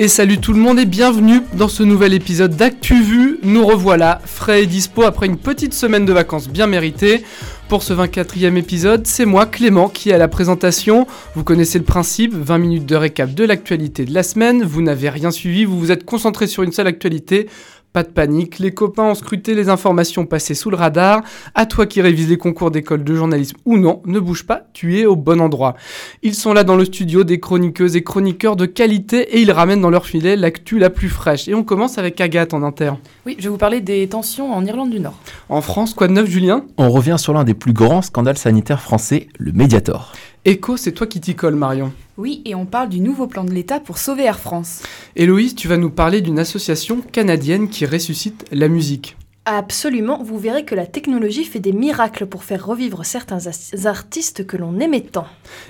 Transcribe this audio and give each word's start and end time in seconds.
Et 0.00 0.06
salut 0.06 0.38
tout 0.38 0.52
le 0.52 0.60
monde 0.60 0.78
et 0.78 0.84
bienvenue 0.84 1.40
dans 1.54 1.66
ce 1.66 1.82
nouvel 1.82 2.14
épisode 2.14 2.54
d'ActuVu. 2.54 3.40
Nous 3.42 3.66
revoilà, 3.66 4.20
frais 4.24 4.62
et 4.62 4.66
dispo 4.66 5.02
après 5.02 5.26
une 5.26 5.36
petite 5.36 5.74
semaine 5.74 6.06
de 6.06 6.12
vacances 6.12 6.48
bien 6.48 6.68
méritée. 6.68 7.24
Pour 7.68 7.82
ce 7.82 7.92
24e 7.94 8.54
épisode, 8.56 9.08
c'est 9.08 9.24
moi, 9.24 9.44
Clément, 9.44 9.88
qui 9.88 10.10
est 10.10 10.16
la 10.16 10.28
présentation. 10.28 11.08
Vous 11.34 11.42
connaissez 11.42 11.80
le 11.80 11.84
principe, 11.84 12.32
20 12.32 12.58
minutes 12.58 12.86
de 12.86 12.94
récap 12.94 13.34
de 13.34 13.42
l'actualité 13.42 14.04
de 14.04 14.14
la 14.14 14.22
semaine. 14.22 14.62
Vous 14.62 14.82
n'avez 14.82 15.10
rien 15.10 15.32
suivi, 15.32 15.64
vous 15.64 15.80
vous 15.80 15.90
êtes 15.90 16.04
concentré 16.04 16.46
sur 16.46 16.62
une 16.62 16.70
seule 16.70 16.86
actualité. 16.86 17.48
Pas 17.92 18.02
de 18.02 18.08
panique, 18.08 18.58
les 18.58 18.72
copains 18.72 19.04
ont 19.04 19.14
scruté 19.14 19.54
les 19.54 19.70
informations 19.70 20.26
passées 20.26 20.54
sous 20.54 20.68
le 20.68 20.76
radar. 20.76 21.22
À 21.54 21.64
toi 21.64 21.86
qui 21.86 22.02
révises 22.02 22.28
les 22.28 22.36
concours 22.36 22.70
d'école 22.70 23.02
de 23.02 23.14
journalisme 23.14 23.56
ou 23.64 23.78
non, 23.78 24.02
ne 24.04 24.20
bouge 24.20 24.44
pas, 24.44 24.64
tu 24.74 24.98
es 24.98 25.06
au 25.06 25.16
bon 25.16 25.40
endroit. 25.40 25.74
Ils 26.22 26.34
sont 26.34 26.52
là 26.52 26.64
dans 26.64 26.76
le 26.76 26.84
studio, 26.84 27.24
des 27.24 27.40
chroniqueuses 27.40 27.96
et 27.96 28.04
chroniqueurs 28.04 28.56
de 28.56 28.66
qualité 28.66 29.36
et 29.36 29.40
ils 29.40 29.50
ramènent 29.50 29.80
dans 29.80 29.88
leur 29.88 30.04
filet 30.04 30.36
l'actu 30.36 30.78
la 30.78 30.90
plus 30.90 31.08
fraîche. 31.08 31.48
Et 31.48 31.54
on 31.54 31.64
commence 31.64 31.96
avec 31.96 32.20
Agathe 32.20 32.52
en 32.52 32.62
inter. 32.62 32.92
Oui, 33.24 33.36
je 33.38 33.44
vais 33.44 33.48
vous 33.48 33.56
parler 33.56 33.80
des 33.80 34.06
tensions 34.06 34.52
en 34.52 34.66
Irlande 34.66 34.90
du 34.90 35.00
Nord. 35.00 35.18
En 35.48 35.62
France, 35.62 35.94
quoi 35.94 36.08
de 36.08 36.12
neuf 36.12 36.28
Julien? 36.28 36.64
On 36.76 36.90
revient 36.90 37.16
sur 37.18 37.32
l'un 37.32 37.44
des 37.44 37.54
plus 37.54 37.72
grands 37.72 38.02
scandales 38.02 38.38
sanitaires 38.38 38.82
français, 38.82 39.28
le 39.38 39.52
Mediator. 39.52 40.12
Echo, 40.44 40.76
c'est 40.76 40.92
toi 40.92 41.06
qui 41.06 41.20
t'y 41.20 41.34
colle 41.34 41.56
Marion. 41.56 41.92
Oui, 42.18 42.42
et 42.44 42.56
on 42.56 42.66
parle 42.66 42.88
du 42.88 42.98
nouveau 42.98 43.28
plan 43.28 43.44
de 43.44 43.52
l'État 43.52 43.78
pour 43.78 43.96
sauver 43.96 44.24
Air 44.24 44.40
France. 44.40 44.82
Héloïse, 45.14 45.54
tu 45.54 45.68
vas 45.68 45.76
nous 45.76 45.88
parler 45.88 46.20
d'une 46.20 46.40
association 46.40 47.00
canadienne 47.00 47.68
qui 47.68 47.86
ressuscite 47.86 48.44
la 48.50 48.66
musique. 48.66 49.16
Absolument, 49.44 50.20
vous 50.24 50.36
verrez 50.36 50.64
que 50.64 50.74
la 50.74 50.84
technologie 50.84 51.44
fait 51.44 51.60
des 51.60 51.72
miracles 51.72 52.26
pour 52.26 52.42
faire 52.42 52.66
revivre 52.66 53.06
certains 53.06 53.38
artistes 53.84 54.44
que 54.44 54.56
l'on 54.56 54.80
aimait 54.80 55.00
tant. 55.00 55.28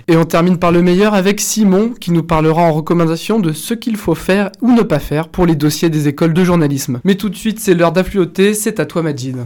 Et 0.08 0.16
on 0.16 0.24
termine 0.24 0.58
par 0.58 0.72
le 0.72 0.80
meilleur 0.80 1.12
avec 1.12 1.38
Simon 1.38 1.90
qui 1.90 2.12
nous 2.12 2.22
parlera 2.22 2.62
en 2.62 2.72
recommandation 2.72 3.40
de 3.40 3.52
ce 3.52 3.74
qu'il 3.74 3.98
faut 3.98 4.14
faire 4.14 4.50
ou 4.62 4.72
ne 4.72 4.82
pas 4.82 5.00
faire 5.00 5.28
pour 5.28 5.44
les 5.44 5.54
dossiers 5.54 5.90
des 5.90 6.08
écoles 6.08 6.32
de 6.32 6.44
journalisme. 6.44 7.00
Mais 7.04 7.16
tout 7.16 7.28
de 7.28 7.36
suite, 7.36 7.60
c'est 7.60 7.74
l'heure 7.74 7.92
d'affluoter, 7.92 8.54
c'est 8.54 8.80
à 8.80 8.86
toi 8.86 9.02
Majid. 9.02 9.36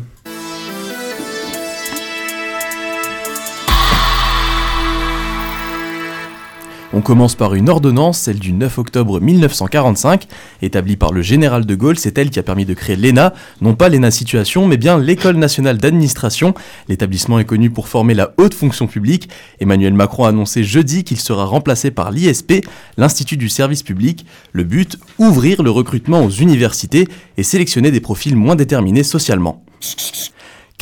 On 6.95 7.01
commence 7.01 7.35
par 7.35 7.55
une 7.55 7.71
ordonnance, 7.71 8.19
celle 8.19 8.39
du 8.39 8.53
9 8.53 8.77
octobre 8.77 9.19
1945, 9.19 10.27
établie 10.61 10.97
par 10.97 11.11
le 11.11 11.23
général 11.23 11.65
de 11.65 11.75
Gaulle. 11.75 11.99
C'est 11.99 12.19
elle 12.19 12.29
qui 12.29 12.39
a 12.39 12.43
permis 12.43 12.67
de 12.67 12.75
créer 12.75 12.97
l'ENA, 12.97 13.33
non 13.63 13.75
pas 13.75 13.89
l'ENA 13.89 14.11
Situation, 14.11 14.67
mais 14.67 14.77
bien 14.77 14.99
l'École 14.99 15.37
nationale 15.37 15.79
d'administration. 15.79 16.53
L'établissement 16.89 17.39
est 17.39 17.47
connu 17.47 17.71
pour 17.71 17.89
former 17.89 18.13
la 18.13 18.35
haute 18.37 18.53
fonction 18.53 18.87
publique. 18.87 19.31
Emmanuel 19.59 19.95
Macron 19.95 20.25
a 20.25 20.29
annoncé 20.29 20.65
jeudi 20.65 21.03
qu'il 21.03 21.19
sera 21.19 21.47
remplacé 21.47 21.91
par 21.91 22.11
l'ISP, 22.11 22.67
l'Institut 22.99 23.39
du 23.39 23.49
service 23.49 23.83
public. 23.83 24.27
Le 24.53 24.65
but, 24.65 24.99
ouvrir 25.19 25.63
le 25.63 25.71
recrutement 25.71 26.23
aux 26.23 26.31
universités 26.31 27.09
et 27.39 27.43
sélectionner 27.43 27.91
des 27.91 28.01
profils 28.01 28.37
moins 28.37 28.55
déterminés 28.55 29.03
socialement. 29.03 29.65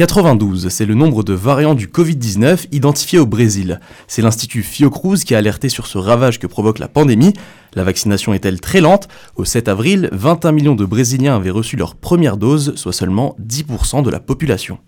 92, 0.01 0.71
c'est 0.71 0.87
le 0.87 0.95
nombre 0.95 1.23
de 1.23 1.35
variants 1.35 1.75
du 1.75 1.87
Covid-19 1.87 2.69
identifiés 2.73 3.19
au 3.19 3.27
Brésil. 3.27 3.81
C'est 4.09 4.23
l'Institut 4.23 4.63
Fiocruz 4.63 5.25
qui 5.27 5.35
a 5.35 5.39
alerté 5.39 5.69
sur 5.69 5.87
ce 5.87 5.99
ravage 5.99 6.39
que 6.39 6.47
provoque 6.47 6.79
la 6.79 6.89
pandémie. 6.89 7.35
La 7.75 7.85
vaccination 7.85 8.33
est-elle 8.33 8.63
très 8.63 8.81
lente? 8.81 9.09
Au 9.37 9.45
7 9.45 9.69
avril, 9.69 10.09
21 10.13 10.53
millions 10.53 10.75
de 10.75 10.87
Brésiliens 10.87 11.37
avaient 11.37 11.51
reçu 11.51 11.77
leur 11.77 11.97
première 11.97 12.39
dose, 12.39 12.73
soit 12.77 12.95
seulement 12.95 13.37
10% 13.47 14.03
de 14.03 14.09
la 14.09 14.21
population. 14.21 14.79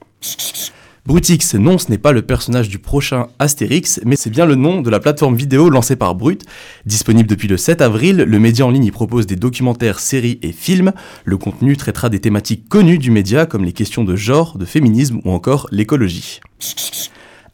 Brutix, 1.04 1.54
non, 1.54 1.78
ce 1.78 1.90
n'est 1.90 1.98
pas 1.98 2.12
le 2.12 2.22
personnage 2.22 2.68
du 2.68 2.78
prochain 2.78 3.26
Astérix, 3.40 4.00
mais 4.04 4.14
c'est 4.14 4.30
bien 4.30 4.46
le 4.46 4.54
nom 4.54 4.82
de 4.82 4.88
la 4.88 5.00
plateforme 5.00 5.34
vidéo 5.34 5.68
lancée 5.68 5.96
par 5.96 6.14
Brut. 6.14 6.44
Disponible 6.86 7.28
depuis 7.28 7.48
le 7.48 7.56
7 7.56 7.80
avril, 7.80 8.18
le 8.18 8.38
média 8.38 8.64
en 8.64 8.70
ligne 8.70 8.84
y 8.84 8.92
propose 8.92 9.26
des 9.26 9.34
documentaires, 9.34 9.98
séries 9.98 10.38
et 10.42 10.52
films. 10.52 10.92
Le 11.24 11.36
contenu 11.38 11.76
traitera 11.76 12.08
des 12.08 12.20
thématiques 12.20 12.68
connues 12.68 12.98
du 12.98 13.10
média 13.10 13.46
comme 13.46 13.64
les 13.64 13.72
questions 13.72 14.04
de 14.04 14.14
genre, 14.14 14.56
de 14.58 14.64
féminisme 14.64 15.18
ou 15.24 15.32
encore 15.32 15.66
l'écologie. 15.72 16.38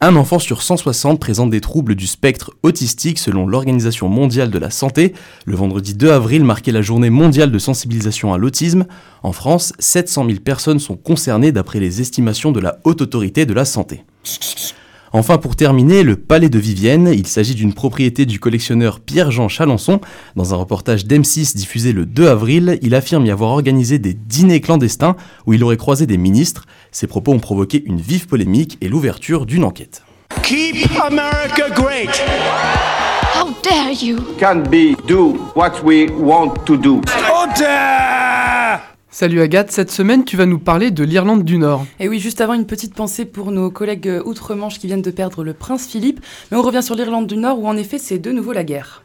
Un 0.01 0.15
enfant 0.15 0.39
sur 0.39 0.63
160 0.63 1.19
présente 1.19 1.51
des 1.51 1.61
troubles 1.61 1.97
du 1.97 2.07
spectre 2.07 2.53
autistique 2.63 3.19
selon 3.19 3.49
l'Organisation 3.49 4.09
mondiale 4.09 4.49
de 4.49 4.59
la 4.59 4.71
santé. 4.71 5.13
Le 5.45 5.57
vendredi 5.57 5.95
2 5.95 6.13
avril 6.13 6.45
marquait 6.45 6.71
la 6.71 6.83
journée 6.83 7.11
mondiale 7.11 7.51
de 7.51 7.59
sensibilisation 7.59 8.33
à 8.33 8.39
l'autisme. 8.39 8.87
En 9.25 9.33
France, 9.33 9.73
700 9.81 10.27
000 10.27 10.39
personnes 10.39 10.79
sont 10.79 10.97
concernées 10.97 11.51
d'après 11.51 11.81
les 11.81 12.01
estimations 12.01 12.53
de 12.53 12.61
la 12.61 12.79
Haute 12.85 13.03
Autorité 13.03 13.45
de 13.45 13.53
la 13.53 13.65
Santé. 13.65 14.05
Enfin, 15.13 15.39
pour 15.39 15.57
terminer, 15.57 16.03
le 16.03 16.17
Palais 16.17 16.49
de 16.49 16.59
Vivienne. 16.59 17.11
Il 17.13 17.27
s'agit 17.27 17.55
d'une 17.55 17.73
propriété 17.73 18.27
du 18.27 18.41
collectionneur 18.41 19.01
Pierre-Jean 19.01 19.49
Chalençon. 19.49 20.01
Dans 20.37 20.55
un 20.55 20.57
reportage 20.57 21.07
d'M6 21.07 21.57
diffusé 21.57 21.93
le 21.93 22.07
2 22.07 22.29
avril, 22.29 22.79
il 22.83 22.95
affirme 22.95 23.27
y 23.27 23.31
avoir 23.31 23.51
organisé 23.51 23.99
des 23.99 24.15
dîners 24.15 24.61
clandestins 24.61 25.17
où 25.47 25.55
il 25.55 25.65
aurait 25.65 25.77
croisé 25.77 26.07
des 26.07 26.19
ministres. 26.19 26.67
Ces 26.93 27.07
propos 27.07 27.33
ont 27.33 27.39
provoqué 27.39 27.83
une 27.87 28.01
vive 28.01 28.27
polémique 28.27 28.79
et 28.81 28.89
l'ouverture 28.89 29.47
d'une 29.47 29.65
enquête. 29.65 30.03
Keep 30.43 30.89
America 31.01 31.71
great. 31.75 32.23
How 33.35 33.55
dare 33.63 33.93
you! 33.93 34.19
can 34.39 34.63
be 34.71 34.95
do 35.07 35.35
what 35.55 35.83
we 35.85 36.11
want 36.11 36.65
to 36.67 36.77
do. 36.77 37.01
Order! 37.31 38.28
Salut 39.11 39.41
Agathe, 39.41 39.71
cette 39.71 39.91
semaine 39.91 40.27
tu 40.27 40.37
vas 40.37 40.45
nous 40.45 40.59
parler 40.59 40.91
de 40.91 41.03
l'Irlande 41.03 41.43
du 41.43 41.57
Nord. 41.57 41.87
Et 41.99 42.11
oui, 42.11 42.21
juste 42.21 42.43
avant, 42.43 42.53
une 42.53 42.67
petite 42.67 42.95
pensée 42.95 43.25
pour 43.25 43.51
nos 43.53 43.71
collègues 43.71 44.21
outre-Manche 44.27 44.79
qui 44.79 44.87
viennent 44.87 45.01
de 45.01 45.11
perdre 45.11 45.45
le 45.45 45.55
prince 45.55 45.87
Philippe. 45.87 46.21
Mais 46.51 46.59
on 46.59 46.63
revient 46.63 46.83
sur 46.83 46.95
l'Irlande 46.95 47.27
du 47.27 47.39
Nord 47.39 47.59
où 47.59 47.67
en 47.67 47.77
effet 47.79 47.97
c'est 47.97 48.19
de 48.19 48.31
nouveau 48.33 48.53
la 48.53 48.65
guerre. 48.65 49.03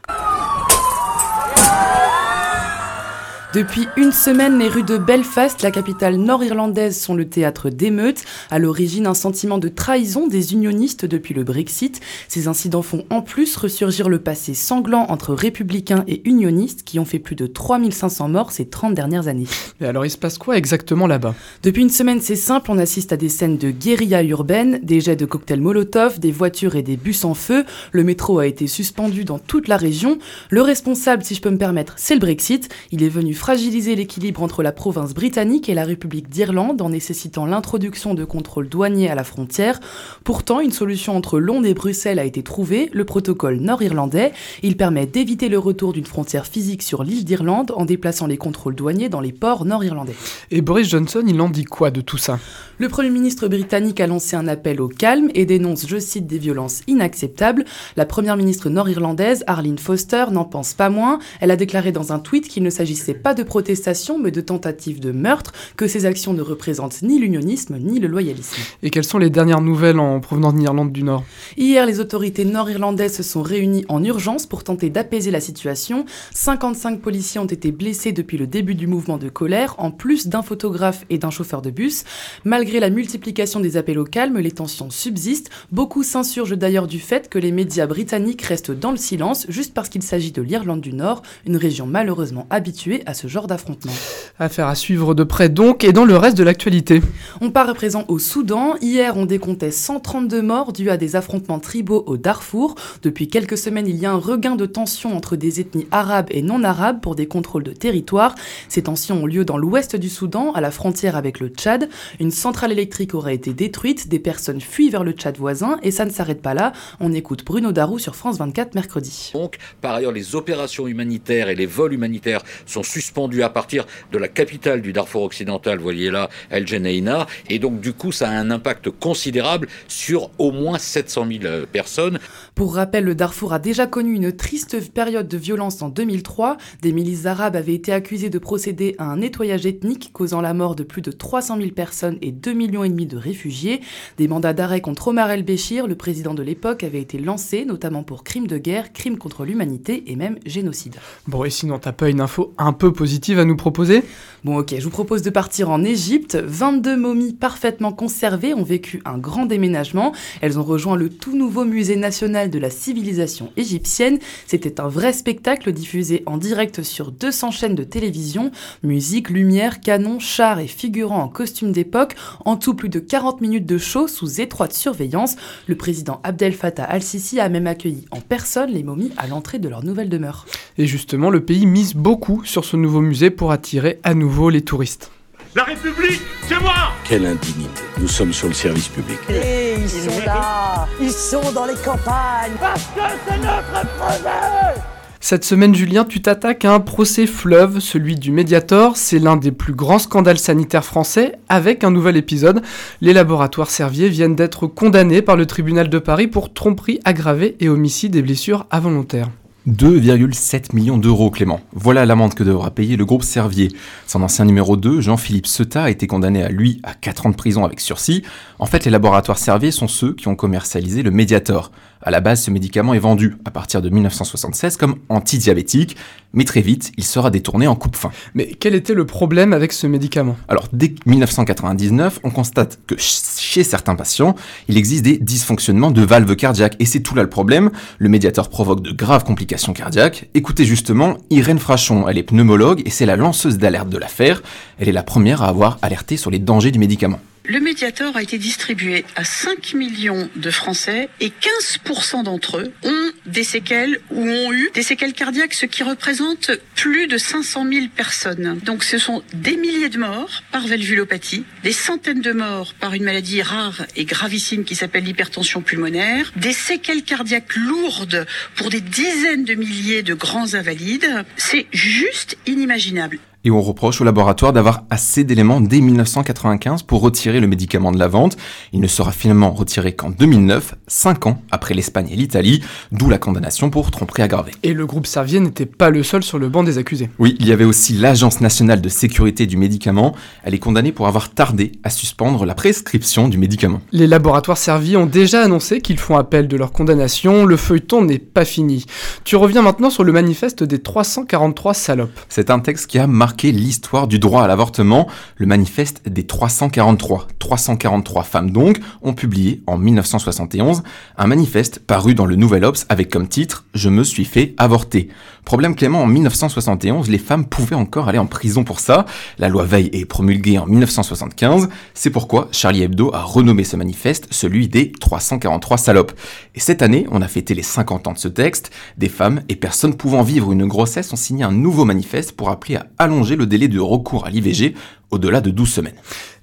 Depuis 3.54 3.86
une 3.96 4.10
semaine, 4.10 4.58
les 4.58 4.66
rues 4.66 4.82
de 4.82 4.98
Belfast, 4.98 5.62
la 5.62 5.70
capitale 5.70 6.16
nord-irlandaise, 6.16 7.00
sont 7.00 7.14
le 7.14 7.28
théâtre 7.28 7.70
d'émeutes. 7.70 8.24
À 8.50 8.58
l'origine, 8.58 9.06
un 9.06 9.14
sentiment 9.14 9.58
de 9.58 9.68
trahison 9.68 10.26
des 10.26 10.54
unionistes 10.54 11.04
depuis 11.04 11.34
le 11.34 11.44
Brexit. 11.44 12.00
Ces 12.26 12.48
incidents 12.48 12.82
font 12.82 13.04
en 13.10 13.22
plus 13.22 13.56
ressurgir 13.56 14.08
le 14.08 14.18
passé 14.18 14.54
sanglant 14.54 15.06
entre 15.08 15.32
républicains 15.34 16.02
et 16.08 16.28
unionistes 16.28 16.82
qui 16.82 16.98
ont 16.98 17.04
fait 17.04 17.20
plus 17.20 17.36
de 17.36 17.46
3500 17.46 18.28
morts 18.28 18.50
ces 18.50 18.66
30 18.66 18.92
dernières 18.92 19.28
années. 19.28 19.46
Et 19.80 19.84
alors 19.84 20.04
il 20.04 20.10
se 20.10 20.18
passe 20.18 20.36
quoi 20.36 20.58
exactement 20.58 21.06
là-bas? 21.06 21.36
Depuis 21.62 21.82
une 21.82 21.90
semaine, 21.90 22.20
c'est 22.20 22.34
simple, 22.34 22.72
on 22.72 22.78
assiste 22.78 23.12
à 23.12 23.16
des 23.16 23.28
scènes 23.28 23.56
de 23.56 23.70
guérilla 23.70 24.24
urbaine, 24.24 24.80
des 24.82 25.00
jets 25.00 25.14
de 25.14 25.26
cocktails 25.26 25.60
Molotov, 25.60 26.18
des 26.18 26.32
voitures 26.32 26.74
et 26.74 26.82
des 26.82 26.96
bus 26.96 27.24
en 27.24 27.34
feu. 27.34 27.64
Le 27.92 28.02
métro 28.02 28.40
a 28.40 28.48
été 28.48 28.66
suspendu 28.66 29.24
dans 29.24 29.38
toute 29.38 29.68
la 29.68 29.76
région. 29.76 30.18
Le 30.50 30.60
responsable, 30.60 31.22
si 31.22 31.36
je 31.36 31.40
peux 31.40 31.50
me 31.50 31.58
permettre, 31.58 31.92
c'est 31.98 32.14
le 32.14 32.20
Brexit. 32.20 32.68
Il 32.90 33.04
est 33.04 33.08
venu 33.08 33.32
fragiliser 33.44 33.94
l'équilibre 33.94 34.42
entre 34.42 34.62
la 34.62 34.72
province 34.72 35.12
britannique 35.12 35.68
et 35.68 35.74
la 35.74 35.84
République 35.84 36.30
d'Irlande 36.30 36.80
en 36.80 36.88
nécessitant 36.88 37.44
l'introduction 37.44 38.14
de 38.14 38.24
contrôles 38.24 38.70
douaniers 38.70 39.10
à 39.10 39.14
la 39.14 39.22
frontière. 39.22 39.80
Pourtant, 40.24 40.60
une 40.60 40.72
solution 40.72 41.14
entre 41.14 41.38
Londres 41.38 41.66
et 41.66 41.74
Bruxelles 41.74 42.18
a 42.18 42.24
été 42.24 42.42
trouvée, 42.42 42.88
le 42.94 43.04
protocole 43.04 43.56
nord-irlandais. 43.56 44.32
Il 44.62 44.78
permet 44.78 45.04
d'éviter 45.04 45.50
le 45.50 45.58
retour 45.58 45.92
d'une 45.92 46.06
frontière 46.06 46.46
physique 46.46 46.82
sur 46.82 47.04
l'île 47.04 47.26
d'Irlande 47.26 47.70
en 47.76 47.84
déplaçant 47.84 48.26
les 48.26 48.38
contrôles 48.38 48.76
douaniers 48.76 49.10
dans 49.10 49.20
les 49.20 49.32
ports 49.32 49.66
nord-irlandais. 49.66 50.16
Et 50.50 50.62
Boris 50.62 50.88
Johnson, 50.88 51.22
il 51.26 51.38
en 51.42 51.50
dit 51.50 51.64
quoi 51.64 51.90
de 51.90 52.00
tout 52.00 52.16
ça? 52.16 52.38
Le 52.78 52.88
Premier 52.88 53.10
ministre 53.10 53.46
britannique 53.46 54.00
a 54.00 54.06
lancé 54.06 54.36
un 54.36 54.48
appel 54.48 54.80
au 54.80 54.88
calme 54.88 55.28
et 55.34 55.44
dénonce, 55.44 55.86
je 55.86 55.98
cite, 55.98 56.26
des 56.26 56.38
violences 56.38 56.80
inacceptables. 56.86 57.66
La 57.98 58.06
Première 58.06 58.38
ministre 58.38 58.70
nord-irlandaise, 58.70 59.44
Arlene 59.46 59.76
Foster, 59.76 60.24
n'en 60.32 60.44
pense 60.44 60.72
pas 60.72 60.88
moins. 60.88 61.18
Elle 61.40 61.50
a 61.50 61.56
déclaré 61.56 61.92
dans 61.92 62.14
un 62.14 62.18
tweet 62.18 62.48
qu'il 62.48 62.62
ne 62.62 62.70
s'agissait 62.70 63.12
pas 63.12 63.33
de 63.34 63.42
protestation 63.42 64.18
mais 64.18 64.30
de 64.30 64.40
tentative 64.40 65.00
de 65.00 65.12
meurtre, 65.12 65.52
que 65.76 65.86
ces 65.86 66.06
actions 66.06 66.32
ne 66.32 66.42
représentent 66.42 67.02
ni 67.02 67.18
l'unionisme 67.18 67.76
ni 67.78 67.98
le 67.98 68.08
loyalisme. 68.08 68.56
Et 68.82 68.90
quelles 68.90 69.04
sont 69.04 69.18
les 69.18 69.30
dernières 69.30 69.60
nouvelles 69.60 69.98
en 69.98 70.20
provenance 70.20 70.54
d'Irlande 70.54 70.92
du 70.92 71.02
Nord? 71.02 71.24
Hier, 71.56 71.86
les 71.86 72.00
autorités 72.00 72.44
nord-irlandaises 72.44 73.16
se 73.16 73.22
sont 73.22 73.42
réunies 73.42 73.84
en 73.88 74.02
urgence 74.02 74.46
pour 74.46 74.64
tenter 74.64 74.90
d'apaiser 74.90 75.30
la 75.30 75.40
situation. 75.40 76.04
55 76.32 77.00
policiers 77.00 77.40
ont 77.40 77.46
été 77.46 77.72
blessés 77.72 78.12
depuis 78.12 78.38
le 78.38 78.46
début 78.46 78.74
du 78.74 78.86
mouvement 78.86 79.18
de 79.18 79.28
colère, 79.28 79.74
en 79.78 79.90
plus 79.90 80.28
d'un 80.28 80.42
photographe 80.42 81.04
et 81.10 81.18
d'un 81.18 81.30
chauffeur 81.30 81.62
de 81.62 81.70
bus. 81.70 82.04
Malgré 82.44 82.80
la 82.80 82.90
multiplication 82.90 83.60
des 83.60 83.76
appels 83.76 83.98
au 83.98 84.04
calme, 84.04 84.38
les 84.38 84.52
tensions 84.52 84.90
subsistent. 84.90 85.50
Beaucoup 85.72 86.02
s'insurgent 86.02 86.56
d'ailleurs 86.56 86.86
du 86.86 87.00
fait 87.00 87.28
que 87.28 87.38
les 87.38 87.52
médias 87.52 87.86
britanniques 87.86 88.42
restent 88.42 88.70
dans 88.70 88.90
le 88.90 88.96
silence, 88.96 89.46
juste 89.48 89.74
parce 89.74 89.88
qu'il 89.88 90.02
s'agit 90.02 90.32
de 90.32 90.42
l'Irlande 90.42 90.80
du 90.80 90.92
Nord, 90.92 91.22
une 91.46 91.56
région 91.56 91.86
malheureusement 91.86 92.46
habituée 92.50 93.02
à 93.06 93.14
ce 93.14 93.23
ce 93.24 93.28
genre 93.28 93.46
d'affrontement. 93.46 93.92
Affaire 94.38 94.68
à 94.68 94.74
suivre 94.74 95.14
de 95.14 95.24
près 95.24 95.48
donc, 95.48 95.82
et 95.82 95.94
dans 95.94 96.04
le 96.04 96.14
reste 96.14 96.36
de 96.36 96.42
l'actualité. 96.42 97.00
On 97.40 97.50
part 97.50 97.70
à 97.70 97.74
présent 97.74 98.04
au 98.08 98.18
Soudan. 98.18 98.74
Hier, 98.82 99.16
on 99.16 99.24
décomptait 99.24 99.70
132 99.70 100.42
morts 100.42 100.74
dus 100.74 100.90
à 100.90 100.98
des 100.98 101.16
affrontements 101.16 101.58
tribaux 101.58 102.04
au 102.06 102.18
Darfour. 102.18 102.74
Depuis 103.02 103.28
quelques 103.28 103.56
semaines, 103.56 103.86
il 103.86 103.96
y 103.96 104.04
a 104.04 104.12
un 104.12 104.18
regain 104.18 104.56
de 104.56 104.66
tensions 104.66 105.16
entre 105.16 105.36
des 105.36 105.60
ethnies 105.60 105.86
arabes 105.90 106.26
et 106.32 106.42
non 106.42 106.64
arabes 106.64 107.00
pour 107.00 107.14
des 107.14 107.26
contrôles 107.26 107.62
de 107.62 107.72
territoire. 107.72 108.34
Ces 108.68 108.82
tensions 108.82 109.22
ont 109.22 109.26
lieu 109.26 109.46
dans 109.46 109.56
l'ouest 109.56 109.96
du 109.96 110.10
Soudan, 110.10 110.52
à 110.52 110.60
la 110.60 110.70
frontière 110.70 111.16
avec 111.16 111.40
le 111.40 111.48
Tchad. 111.48 111.88
Une 112.20 112.30
centrale 112.30 112.72
électrique 112.72 113.14
aurait 113.14 113.34
été 113.34 113.54
détruite, 113.54 114.08
des 114.08 114.18
personnes 114.18 114.60
fuient 114.60 114.90
vers 114.90 115.04
le 115.04 115.12
Tchad 115.12 115.38
voisin, 115.38 115.78
et 115.82 115.90
ça 115.90 116.04
ne 116.04 116.10
s'arrête 116.10 116.42
pas 116.42 116.52
là. 116.52 116.72
On 117.00 117.14
écoute 117.14 117.42
Bruno 117.42 117.72
Darou 117.72 117.98
sur 117.98 118.16
France 118.16 118.36
24 118.36 118.74
mercredi. 118.74 119.30
Donc, 119.32 119.56
par 119.80 119.94
ailleurs, 119.94 120.12
les 120.12 120.36
opérations 120.36 120.86
humanitaires 120.86 121.48
et 121.48 121.54
les 121.54 121.64
vols 121.64 121.94
humanitaires 121.94 122.42
sont 122.66 122.82
suspendus 122.82 123.03
à 123.42 123.48
partir 123.48 123.86
de 124.12 124.18
la 124.18 124.28
capitale 124.28 124.82
du 124.82 124.92
Darfour 124.92 125.22
occidental, 125.22 125.78
voyez 125.78 126.10
là, 126.10 126.28
El 126.50 126.66
Geneina, 126.66 127.26
et 127.48 127.58
donc 127.58 127.80
du 127.80 127.92
coup, 127.92 128.12
ça 128.12 128.28
a 128.28 128.32
un 128.32 128.50
impact 128.50 128.90
considérable 128.90 129.68
sur 129.88 130.30
au 130.38 130.52
moins 130.52 130.78
700 130.78 131.26
000 131.26 131.44
euh, 131.44 131.66
personnes. 131.66 132.18
Pour 132.54 132.76
rappel, 132.76 133.04
le 133.04 133.14
Darfour 133.14 133.52
a 133.52 133.58
déjà 133.58 133.86
connu 133.86 134.14
une 134.14 134.32
triste 134.32 134.92
période 134.92 135.28
de 135.28 135.36
violence 135.36 135.82
en 135.82 135.88
2003. 135.88 136.56
Des 136.82 136.92
milices 136.92 137.26
arabes 137.26 137.56
avaient 137.56 137.74
été 137.74 137.92
accusées 137.92 138.30
de 138.30 138.38
procéder 138.38 138.94
à 138.98 139.04
un 139.04 139.16
nettoyage 139.16 139.66
ethnique 139.66 140.10
causant 140.12 140.40
la 140.40 140.54
mort 140.54 140.76
de 140.76 140.84
plus 140.84 141.02
de 141.02 141.10
300 141.10 141.58
000 141.58 141.70
personnes 141.70 142.18
et 142.22 142.32
2 142.32 142.52
millions 142.52 142.84
et 142.84 142.88
demi 142.88 143.06
de 143.06 143.16
réfugiés. 143.16 143.80
Des 144.18 144.28
mandats 144.28 144.52
d'arrêt 144.52 144.80
contre 144.80 145.08
Omar 145.08 145.30
el-Béchir, 145.30 145.86
le 145.86 145.96
président 145.96 146.34
de 146.34 146.42
l'époque, 146.42 146.84
avaient 146.84 147.00
été 147.00 147.18
lancés, 147.18 147.64
notamment 147.64 148.02
pour 148.02 148.24
crimes 148.24 148.46
de 148.46 148.58
guerre, 148.58 148.92
crimes 148.92 149.18
contre 149.18 149.44
l'humanité 149.44 150.04
et 150.06 150.16
même 150.16 150.38
génocide. 150.46 150.96
Bon, 151.26 151.44
et 151.44 151.50
sinon, 151.50 151.78
t'as 151.78 151.92
pas 151.92 152.08
une 152.08 152.20
info 152.20 152.54
un 152.58 152.72
peu 152.72 152.92
positive 152.94 153.38
à 153.38 153.44
nous 153.44 153.56
proposer 153.56 154.02
Bon, 154.44 154.58
ok, 154.58 154.74
je 154.76 154.84
vous 154.84 154.90
propose 154.90 155.22
de 155.22 155.30
partir 155.30 155.70
en 155.70 155.82
Égypte. 155.82 156.36
22 156.36 156.98
momies 156.98 157.32
parfaitement 157.32 157.92
conservées 157.92 158.52
ont 158.52 158.62
vécu 158.62 159.00
un 159.06 159.16
grand 159.16 159.46
déménagement. 159.46 160.12
Elles 160.42 160.58
ont 160.58 160.62
rejoint 160.62 160.96
le 160.96 161.08
tout 161.08 161.34
nouveau 161.34 161.64
musée 161.64 161.96
national 161.96 162.50
de 162.50 162.58
la 162.58 162.68
civilisation 162.68 163.52
égyptienne. 163.56 164.18
C'était 164.46 164.82
un 164.82 164.88
vrai 164.88 165.14
spectacle 165.14 165.72
diffusé 165.72 166.22
en 166.26 166.36
direct 166.36 166.82
sur 166.82 167.10
200 167.10 167.52
chaînes 167.52 167.74
de 167.74 167.84
télévision. 167.84 168.50
Musique, 168.82 169.30
lumière, 169.30 169.80
canon, 169.80 170.18
chars 170.18 170.60
et 170.60 170.66
figurants 170.66 171.22
en 171.22 171.28
costume 171.28 171.72
d'époque. 171.72 172.14
En 172.44 172.56
tout, 172.56 172.74
plus 172.74 172.90
de 172.90 172.98
40 172.98 173.40
minutes 173.40 173.64
de 173.64 173.78
show 173.78 174.08
sous 174.08 174.42
étroite 174.42 174.74
surveillance. 174.74 175.36
Le 175.68 175.74
président 175.74 176.20
Abdel 176.22 176.52
Fattah 176.52 176.84
al-Sisi 176.84 177.40
a 177.40 177.48
même 177.48 177.66
accueilli 177.66 178.04
en 178.10 178.20
personne 178.20 178.70
les 178.70 178.82
momies 178.82 179.12
à 179.16 179.26
l'entrée 179.26 179.58
de 179.58 179.70
leur 179.70 179.82
nouvelle 179.82 180.10
demeure. 180.10 180.44
Et 180.76 180.86
justement, 180.86 181.30
le 181.30 181.42
pays 181.42 181.64
mise 181.64 181.94
beaucoup 181.94 182.44
sur 182.44 182.66
ce 182.66 182.76
nouveau 182.84 183.00
musée 183.00 183.30
pour 183.30 183.50
attirer 183.50 183.98
à 184.02 184.12
nouveau 184.12 184.50
les 184.50 184.60
touristes. 184.60 185.10
La 185.56 185.64
République, 185.64 186.20
c'est 186.46 186.60
moi 186.60 186.74
Quelle 187.04 187.24
indignité. 187.24 187.82
Nous 187.98 188.08
sommes 188.08 188.32
sur 188.32 188.48
le 188.48 188.54
service 188.54 188.88
public. 188.88 189.18
Et 189.30 189.74
ils 189.78 189.88
sont 189.88 190.20
là 190.26 190.86
Ils 191.00 191.10
sont 191.10 191.52
dans 191.52 191.64
les 191.64 191.76
campagnes 191.82 192.52
Parce 192.60 192.82
que 192.82 193.00
c'est 193.26 193.38
notre 193.38 193.86
projet 193.96 194.80
Cette 195.20 195.44
semaine, 195.44 195.74
Julien, 195.74 196.04
tu 196.04 196.20
t'attaques 196.20 196.66
à 196.66 196.74
un 196.74 196.80
procès 196.80 197.26
fleuve, 197.26 197.78
celui 197.78 198.16
du 198.16 198.32
Mediator. 198.32 198.98
C'est 198.98 199.18
l'un 199.18 199.36
des 199.36 199.52
plus 199.52 199.72
grands 199.72 199.98
scandales 199.98 200.38
sanitaires 200.38 200.84
français, 200.84 201.36
avec 201.48 201.84
un 201.84 201.90
nouvel 201.90 202.18
épisode. 202.18 202.60
Les 203.00 203.14
laboratoires 203.14 203.70
Servier 203.70 204.10
viennent 204.10 204.36
d'être 204.36 204.66
condamnés 204.66 205.22
par 205.22 205.36
le 205.36 205.46
tribunal 205.46 205.88
de 205.88 205.98
Paris 205.98 206.26
pour 206.26 206.52
tromperie 206.52 207.00
aggravée 207.06 207.56
et 207.60 207.70
homicide 207.70 208.14
et 208.16 208.22
blessures 208.22 208.66
involontaires. 208.70 209.30
2,7 209.66 210.74
millions 210.74 210.98
d'euros, 210.98 211.30
Clément. 211.30 211.58
Voilà 211.72 212.04
l'amende 212.04 212.34
que 212.34 212.44
devra 212.44 212.70
payer 212.70 212.96
le 212.96 213.06
groupe 213.06 213.22
Servier. 213.22 213.72
Son 214.06 214.22
ancien 214.22 214.44
numéro 214.44 214.76
2, 214.76 215.00
Jean-Philippe 215.00 215.46
Seta, 215.46 215.84
a 215.84 215.90
été 215.90 216.06
condamné 216.06 216.42
à 216.42 216.50
lui 216.50 216.80
à 216.82 216.92
4 216.92 217.26
ans 217.26 217.30
de 217.30 217.34
prison 217.34 217.64
avec 217.64 217.80
sursis. 217.80 218.22
En 218.58 218.66
fait, 218.66 218.84
les 218.84 218.90
laboratoires 218.90 219.38
Servier 219.38 219.70
sont 219.70 219.88
ceux 219.88 220.12
qui 220.12 220.28
ont 220.28 220.36
commercialisé 220.36 221.02
le 221.02 221.10
Mediator. 221.10 221.70
À 222.02 222.10
la 222.10 222.20
base, 222.20 222.42
ce 222.42 222.50
médicament 222.50 222.92
est 222.92 222.98
vendu 222.98 223.36
à 223.46 223.50
partir 223.50 223.80
de 223.80 223.88
1976 223.88 224.76
comme 224.76 224.96
antidiabétique, 225.08 225.96
mais 226.34 226.44
très 226.44 226.60
vite, 226.60 226.92
il 226.98 227.04
sera 227.04 227.30
détourné 227.30 227.66
en 227.66 227.76
coupe-fin. 227.76 228.10
Mais 228.34 228.48
quel 228.60 228.74
était 228.74 228.92
le 228.92 229.06
problème 229.06 229.54
avec 229.54 229.72
ce 229.72 229.86
médicament? 229.86 230.36
Alors, 230.48 230.68
dès 230.74 230.94
1999, 231.06 232.20
on 232.22 232.30
constate 232.30 232.80
que 232.86 232.96
chez 232.98 233.64
certains 233.64 233.94
patients, 233.94 234.34
il 234.68 234.76
existe 234.76 235.04
des 235.04 235.16
dysfonctionnements 235.16 235.90
de 235.90 236.02
valves 236.02 236.36
cardiaques. 236.36 236.76
Et 236.78 236.84
c'est 236.84 237.00
tout 237.00 237.14
là 237.14 237.22
le 237.22 237.30
problème. 237.30 237.70
Le 237.96 238.10
médiateur 238.10 238.50
provoque 238.50 238.82
de 238.82 238.92
graves 238.92 239.24
complications 239.24 239.53
cardiaques. 239.72 240.28
Écoutez 240.34 240.64
justement 240.64 241.16
Irène 241.30 241.58
Frachon, 241.58 242.08
elle 242.08 242.18
est 242.18 242.22
pneumologue 242.22 242.82
et 242.84 242.90
c'est 242.90 243.06
la 243.06 243.16
lanceuse 243.16 243.58
d'alerte 243.58 243.88
de 243.88 243.98
l'affaire. 243.98 244.42
Elle 244.78 244.88
est 244.88 244.92
la 244.92 245.02
première 245.02 245.42
à 245.42 245.48
avoir 245.48 245.78
alerté 245.82 246.16
sur 246.16 246.30
les 246.30 246.38
dangers 246.38 246.70
du 246.70 246.78
médicament. 246.78 247.20
Le 247.46 247.60
Mediator 247.60 248.16
a 248.16 248.22
été 248.22 248.38
distribué 248.38 249.04
à 249.16 249.24
5 249.24 249.74
millions 249.74 250.30
de 250.34 250.50
Français 250.50 251.10
et 251.20 251.28
15% 251.28 252.22
d'entre 252.22 252.56
eux 252.56 252.72
ont 252.82 253.10
des 253.26 253.44
séquelles 253.44 254.00
ou 254.10 254.22
ont 254.22 254.50
eu 254.50 254.70
des 254.72 254.82
séquelles 254.82 255.12
cardiaques, 255.12 255.52
ce 255.52 255.66
qui 255.66 255.82
représente 255.82 256.52
plus 256.74 257.06
de 257.06 257.18
500 257.18 257.66
000 257.70 257.86
personnes. 257.94 258.58
Donc 258.64 258.82
ce 258.82 258.96
sont 258.96 259.22
des 259.34 259.58
milliers 259.58 259.90
de 259.90 259.98
morts 259.98 260.42
par 260.52 260.66
valvulopathie, 260.66 261.44
des 261.62 261.72
centaines 261.72 262.22
de 262.22 262.32
morts 262.32 262.72
par 262.80 262.94
une 262.94 263.04
maladie 263.04 263.42
rare 263.42 263.84
et 263.94 264.06
gravissime 264.06 264.64
qui 264.64 264.74
s'appelle 264.74 265.04
l'hypertension 265.04 265.60
pulmonaire, 265.60 266.32
des 266.36 266.54
séquelles 266.54 267.02
cardiaques 267.02 267.56
lourdes 267.56 268.26
pour 268.56 268.70
des 268.70 268.80
dizaines 268.80 269.44
de 269.44 269.52
milliers 269.52 270.02
de 270.02 270.14
grands 270.14 270.54
invalides. 270.54 271.26
C'est 271.36 271.66
juste 271.72 272.38
inimaginable 272.46 273.18
et 273.44 273.50
on 273.50 273.60
reproche 273.60 274.00
au 274.00 274.04
laboratoire 274.04 274.52
d'avoir 274.52 274.84
assez 274.90 275.24
d'éléments 275.24 275.60
dès 275.60 275.80
1995 275.80 276.82
pour 276.82 277.02
retirer 277.02 277.40
le 277.40 277.46
médicament 277.46 277.92
de 277.92 277.98
la 277.98 278.08
vente. 278.08 278.36
Il 278.72 278.80
ne 278.80 278.86
sera 278.86 279.12
finalement 279.12 279.52
retiré 279.52 279.94
qu'en 279.94 280.10
2009, 280.10 280.74
5 280.86 281.26
ans 281.26 281.42
après 281.50 281.74
l'Espagne 281.74 282.08
et 282.10 282.16
l'Italie, 282.16 282.62
d'où 282.90 283.08
la 283.08 283.18
condamnation 283.18 283.70
pour 283.70 283.90
tromperie 283.90 284.22
aggravée. 284.22 284.52
Et 284.62 284.72
le 284.72 284.86
groupe 284.86 285.06
Servier 285.06 285.40
n'était 285.40 285.66
pas 285.66 285.90
le 285.90 286.02
seul 286.02 286.22
sur 286.22 286.38
le 286.38 286.48
banc 286.48 286.64
des 286.64 286.78
accusés. 286.78 287.10
Oui, 287.18 287.36
il 287.38 287.46
y 287.46 287.52
avait 287.52 287.64
aussi 287.64 287.92
l'Agence 287.92 288.40
nationale 288.40 288.80
de 288.80 288.88
sécurité 288.88 289.46
du 289.46 289.56
médicament. 289.56 290.14
Elle 290.42 290.54
est 290.54 290.58
condamnée 290.58 290.92
pour 290.92 291.06
avoir 291.06 291.34
tardé 291.34 291.72
à 291.82 291.90
suspendre 291.90 292.46
la 292.46 292.54
prescription 292.54 293.28
du 293.28 293.36
médicament. 293.36 293.80
Les 293.92 294.06
laboratoires 294.06 294.58
Servier 294.58 294.96
ont 294.96 295.06
déjà 295.06 295.42
annoncé 295.42 295.80
qu'ils 295.80 295.98
font 295.98 296.16
appel 296.16 296.48
de 296.48 296.56
leur 296.56 296.72
condamnation. 296.72 297.44
Le 297.44 297.56
feuilleton 297.56 298.02
n'est 298.04 298.18
pas 298.18 298.44
fini. 298.44 298.86
Tu 299.24 299.36
reviens 299.36 299.62
maintenant 299.62 299.90
sur 299.90 300.04
le 300.04 300.12
manifeste 300.12 300.64
des 300.64 300.78
343 300.78 301.74
salopes. 301.74 302.20
C'est 302.28 302.50
un 302.50 302.60
texte 302.60 302.86
qui 302.86 302.98
a 302.98 303.06
marqué 303.06 303.33
l'histoire 303.42 304.06
du 304.06 304.18
droit 304.18 304.42
à 304.42 304.46
l'avortement, 304.46 305.08
le 305.36 305.46
manifeste 305.46 306.08
des 306.08 306.26
343. 306.26 307.26
343 307.38 308.22
femmes 308.22 308.50
donc 308.50 308.80
ont 309.02 309.12
publié 309.12 309.62
en 309.66 309.76
1971 309.76 310.82
un 311.18 311.26
manifeste 311.26 311.80
paru 311.80 312.14
dans 312.14 312.26
le 312.26 312.36
Nouvel 312.36 312.64
Obs 312.64 312.86
avec 312.88 313.10
comme 313.10 313.28
titre 313.28 313.64
Je 313.74 313.88
me 313.88 314.04
suis 314.04 314.24
fait 314.24 314.54
avorter. 314.58 315.08
Problème 315.44 315.74
Clément, 315.74 316.02
en 316.02 316.06
1971, 316.06 317.10
les 317.10 317.18
femmes 317.18 317.44
pouvaient 317.44 317.76
encore 317.76 318.08
aller 318.08 318.18
en 318.18 318.26
prison 318.26 318.64
pour 318.64 318.80
ça. 318.80 319.04
La 319.38 319.48
loi 319.48 319.64
Veil 319.64 319.90
est 319.92 320.06
promulguée 320.06 320.58
en 320.58 320.66
1975. 320.66 321.68
C'est 321.92 322.10
pourquoi 322.10 322.48
Charlie 322.50 322.82
Hebdo 322.82 323.12
a 323.12 323.22
renommé 323.22 323.64
ce 323.64 323.76
manifeste 323.76 324.26
celui 324.30 324.68
des 324.68 324.90
343 324.92 325.76
salopes. 325.76 326.12
Et 326.54 326.60
cette 326.60 326.80
année, 326.80 327.06
on 327.10 327.20
a 327.20 327.28
fêté 327.28 327.54
les 327.54 327.62
50 327.62 328.06
ans 328.06 328.12
de 328.12 328.18
ce 328.18 328.28
texte. 328.28 328.70
Des 328.96 329.10
femmes 329.10 329.42
et 329.50 329.56
personnes 329.56 329.94
pouvant 329.94 330.22
vivre 330.22 330.50
une 330.52 330.66
grossesse 330.66 331.12
ont 331.12 331.16
signé 331.16 331.44
un 331.44 331.52
nouveau 331.52 331.84
manifeste 331.84 332.32
pour 332.32 332.48
appeler 332.48 332.76
à 332.76 332.86
allonger 332.98 333.23
le 333.32 333.46
délai 333.46 333.68
de 333.68 333.80
recours 333.80 334.26
à 334.26 334.30
l'IVG 334.30 334.74
au-delà 335.14 335.40
de 335.40 335.50
12 335.50 335.68
semaines. 335.68 335.94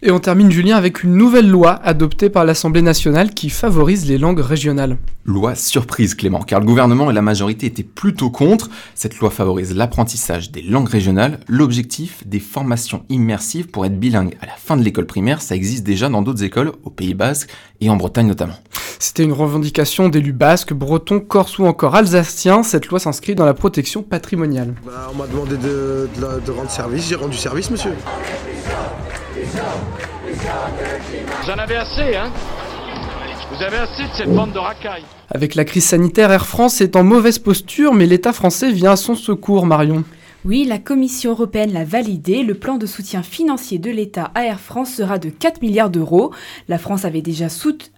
Et 0.04 0.10
on 0.10 0.20
termine, 0.20 0.51
Julien, 0.51 0.78
avec 0.78 1.04
une 1.04 1.16
nouvelle 1.16 1.48
loi 1.48 1.80
adoptée 1.84 2.32
par 2.32 2.44
l'Assemblée 2.44 2.82
nationale 2.82 3.36
qui 3.36 3.50
favorise 3.50 4.08
les 4.08 4.18
langues 4.18 4.40
régionales. 4.40 4.98
Loi 5.25 5.54
surprise, 5.54 6.16
Clément, 6.16 6.42
car 6.42 6.60
le 6.60 6.66
gouvernement 6.66 7.12
et 7.12 7.13
la 7.13 7.22
majorité 7.22 7.68
étaient 7.68 7.84
plutôt 7.84 8.32
contre. 8.32 8.72
Cette 8.96 9.20
loi 9.20 9.30
favorise 9.30 9.75
l'apprentissage 9.75 10.51
des 10.51 10.63
langues 10.63 10.90
régionales. 10.90 11.40
L'objectif 11.48 12.25
des 12.25 12.40
formations 12.40 13.04
immersives 13.10 13.68
pour 13.68 13.86
être 13.86 14.00
bilingue 14.00 14.36
à 14.42 14.48
la 14.48 14.54
fin 14.54 14.75
de 14.75 14.82
l'école 14.82 15.06
primaire, 15.06 15.42
ça 15.44 15.56
existe 15.56 15.84
déjà 15.84 16.10
dans 16.10 16.24
d'autres 16.24 16.44
écoles, 16.44 16.72
au 16.84 16.90
Pays 16.90 17.13
Basque 17.13 17.50
et 17.80 17.90
en 17.92 17.96
Bretagne 17.96 18.28
notamment. 18.28 18.56
C'était 18.98 19.24
une 19.24 19.34
revendication 19.34 20.10
d'élus 20.10 20.34
basques, 20.34 20.74
bretons, 20.74 21.20
corses 21.20 21.60
ou 21.60 21.66
encore 21.66 21.96
alsaciens. 21.96 22.63
Cette 22.63 22.88
loi 22.88 23.00
s'inscrit 23.00 23.36
dans 23.36 23.46
la 23.46 23.54
protection 23.54 24.04
patrimoniale. 24.04 24.74
Bah, 24.86 25.10
on 25.12 25.18
m'a 25.18 25.28
demandé 25.28 25.58
de, 25.58 26.08
de, 26.20 26.46
de 26.46 26.51
rendre 26.51 26.70
service, 26.70 27.10
j'ai 27.10 27.16
rendu 27.16 27.38
service, 27.38 27.70
monsieur. 27.72 27.94
Vous 31.43 31.50
en 31.50 31.57
avez 31.57 31.75
assez, 31.75 32.15
hein 32.15 32.31
Vous 33.51 33.63
avez 33.63 33.77
assez 33.77 34.03
de 34.03 34.13
cette 34.13 34.33
bande 34.33 34.51
de 34.51 34.59
racailles. 34.59 35.05
Avec 35.29 35.55
la 35.55 35.63
crise 35.63 35.85
sanitaire, 35.85 36.31
Air 36.31 36.45
France 36.45 36.81
est 36.81 36.97
en 36.97 37.03
mauvaise 37.03 37.39
posture, 37.39 37.93
mais 37.93 38.05
l'État 38.05 38.33
français 38.33 38.71
vient 38.71 38.91
à 38.91 38.95
son 38.97 39.15
secours, 39.15 39.65
Marion. 39.65 40.03
Oui, 40.43 40.65
la 40.67 40.79
Commission 40.79 41.31
européenne 41.31 41.71
l'a 41.71 41.85
validé. 41.85 42.43
Le 42.43 42.55
plan 42.55 42.77
de 42.77 42.85
soutien 42.85 43.21
financier 43.21 43.77
de 43.77 43.91
l'État 43.91 44.31
à 44.35 44.43
Air 44.43 44.59
France 44.59 44.91
sera 44.91 45.17
de 45.17 45.29
4 45.29 45.61
milliards 45.61 45.91
d'euros. 45.91 46.31
La 46.67 46.77
France 46.79 47.05
avait 47.05 47.21
déjà, 47.21 47.45